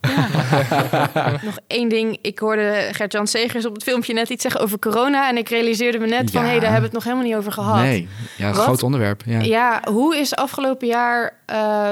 [1.42, 2.18] Nog één ding.
[2.22, 5.28] Ik hoorde Gert-Jan Segers op het filmpje net iets zeggen over corona.
[5.28, 6.46] En ik realiseerde me net van, Ja.
[6.46, 7.76] hé, hey, daar hebben we het nog helemaal niet over gehad.
[7.82, 8.62] Nee, ja, een Wat?
[8.62, 9.22] groot onderwerp.
[9.26, 9.40] Ja.
[9.40, 11.90] Ja, hoe is afgelopen jaar, eh,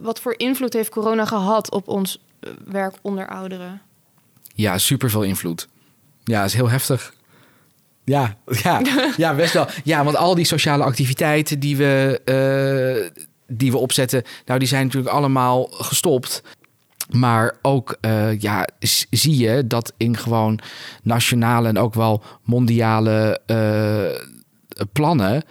[0.00, 3.82] wat voor invloed heeft corona gehad op ons eh, werk onder ouderen?
[4.54, 5.68] Ja, super veel invloed.
[6.24, 7.14] Ja, is heel heftig.
[8.04, 8.80] Ja, ja,
[9.16, 9.66] ja, best wel.
[9.84, 14.84] Ja, want al die sociale activiteiten die we, eh, die we opzetten, nou, die zijn
[14.86, 16.42] natuurlijk allemaal gestopt.
[17.10, 18.66] Maar ook, eh, ja,
[19.10, 20.58] zie je dat in gewoon
[21.02, 25.42] nationale en ook wel mondiale eh, plannen,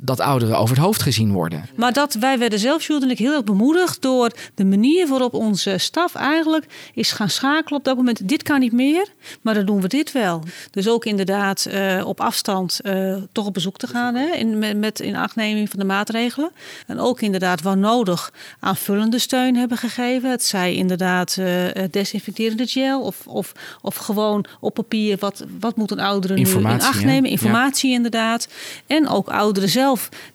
[0.00, 1.68] dat ouderen over het hoofd gezien worden.
[1.74, 6.14] Maar dat wij werden zelf, ik, heel erg bemoedigd door de manier waarop onze staf
[6.14, 8.28] eigenlijk is gaan schakelen op dat moment.
[8.28, 9.08] Dit kan niet meer,
[9.40, 10.42] maar dan doen we dit wel.
[10.70, 14.76] Dus ook inderdaad eh, op afstand eh, toch op bezoek te gaan hè, in, met,
[14.76, 16.50] met in achtneming van de maatregelen.
[16.86, 20.30] En ook inderdaad waar nodig aanvullende steun hebben gegeven.
[20.30, 25.90] Het zij inderdaad eh, desinfecterende gel of, of, of gewoon op papier wat, wat moet
[25.90, 27.24] een oudere nu in acht nemen.
[27.24, 27.30] Ja.
[27.30, 28.48] Informatie inderdaad.
[28.86, 29.86] En ook ouderen zelf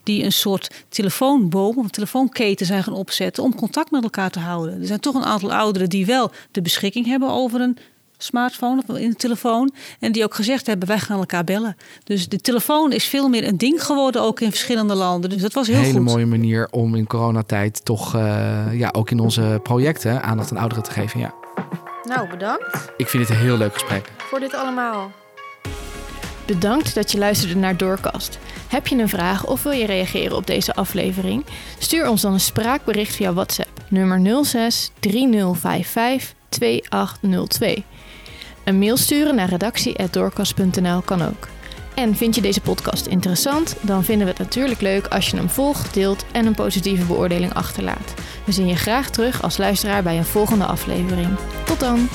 [0.03, 4.79] die een soort telefoonboom of telefoonketen zijn gaan opzetten om contact met elkaar te houden.
[4.81, 7.77] Er zijn toch een aantal ouderen die wel de beschikking hebben over een
[8.17, 9.73] smartphone of in een telefoon.
[9.99, 11.77] En die ook gezegd hebben, wij gaan elkaar bellen.
[12.03, 15.29] Dus de telefoon is veel meer een ding geworden, ook in verschillende landen.
[15.29, 16.05] Dus dat was heel Een hele goed.
[16.07, 20.83] mooie manier om in coronatijd toch, eh, ja, ook in onze projecten aandacht aan ouderen
[20.83, 21.19] te geven.
[21.19, 21.33] Ja.
[22.03, 24.11] Nou, bedankt Ik vind het een heel leuk gesprek.
[24.17, 25.11] voor dit allemaal.
[26.45, 28.39] Bedankt dat je luisterde naar Doorkast.
[28.67, 31.45] Heb je een vraag of wil je reageren op deze aflevering?
[31.77, 37.83] Stuur ons dan een spraakbericht via WhatsApp nummer 06 3055 2802.
[38.63, 41.47] Een mail sturen naar redactie.doorkast.nl kan ook.
[41.95, 43.75] En vind je deze podcast interessant?
[43.81, 47.53] Dan vinden we het natuurlijk leuk als je hem volgt, deelt en een positieve beoordeling
[47.53, 48.13] achterlaat.
[48.45, 51.37] We zien je graag terug als luisteraar bij een volgende aflevering.
[51.65, 52.09] Tot dan!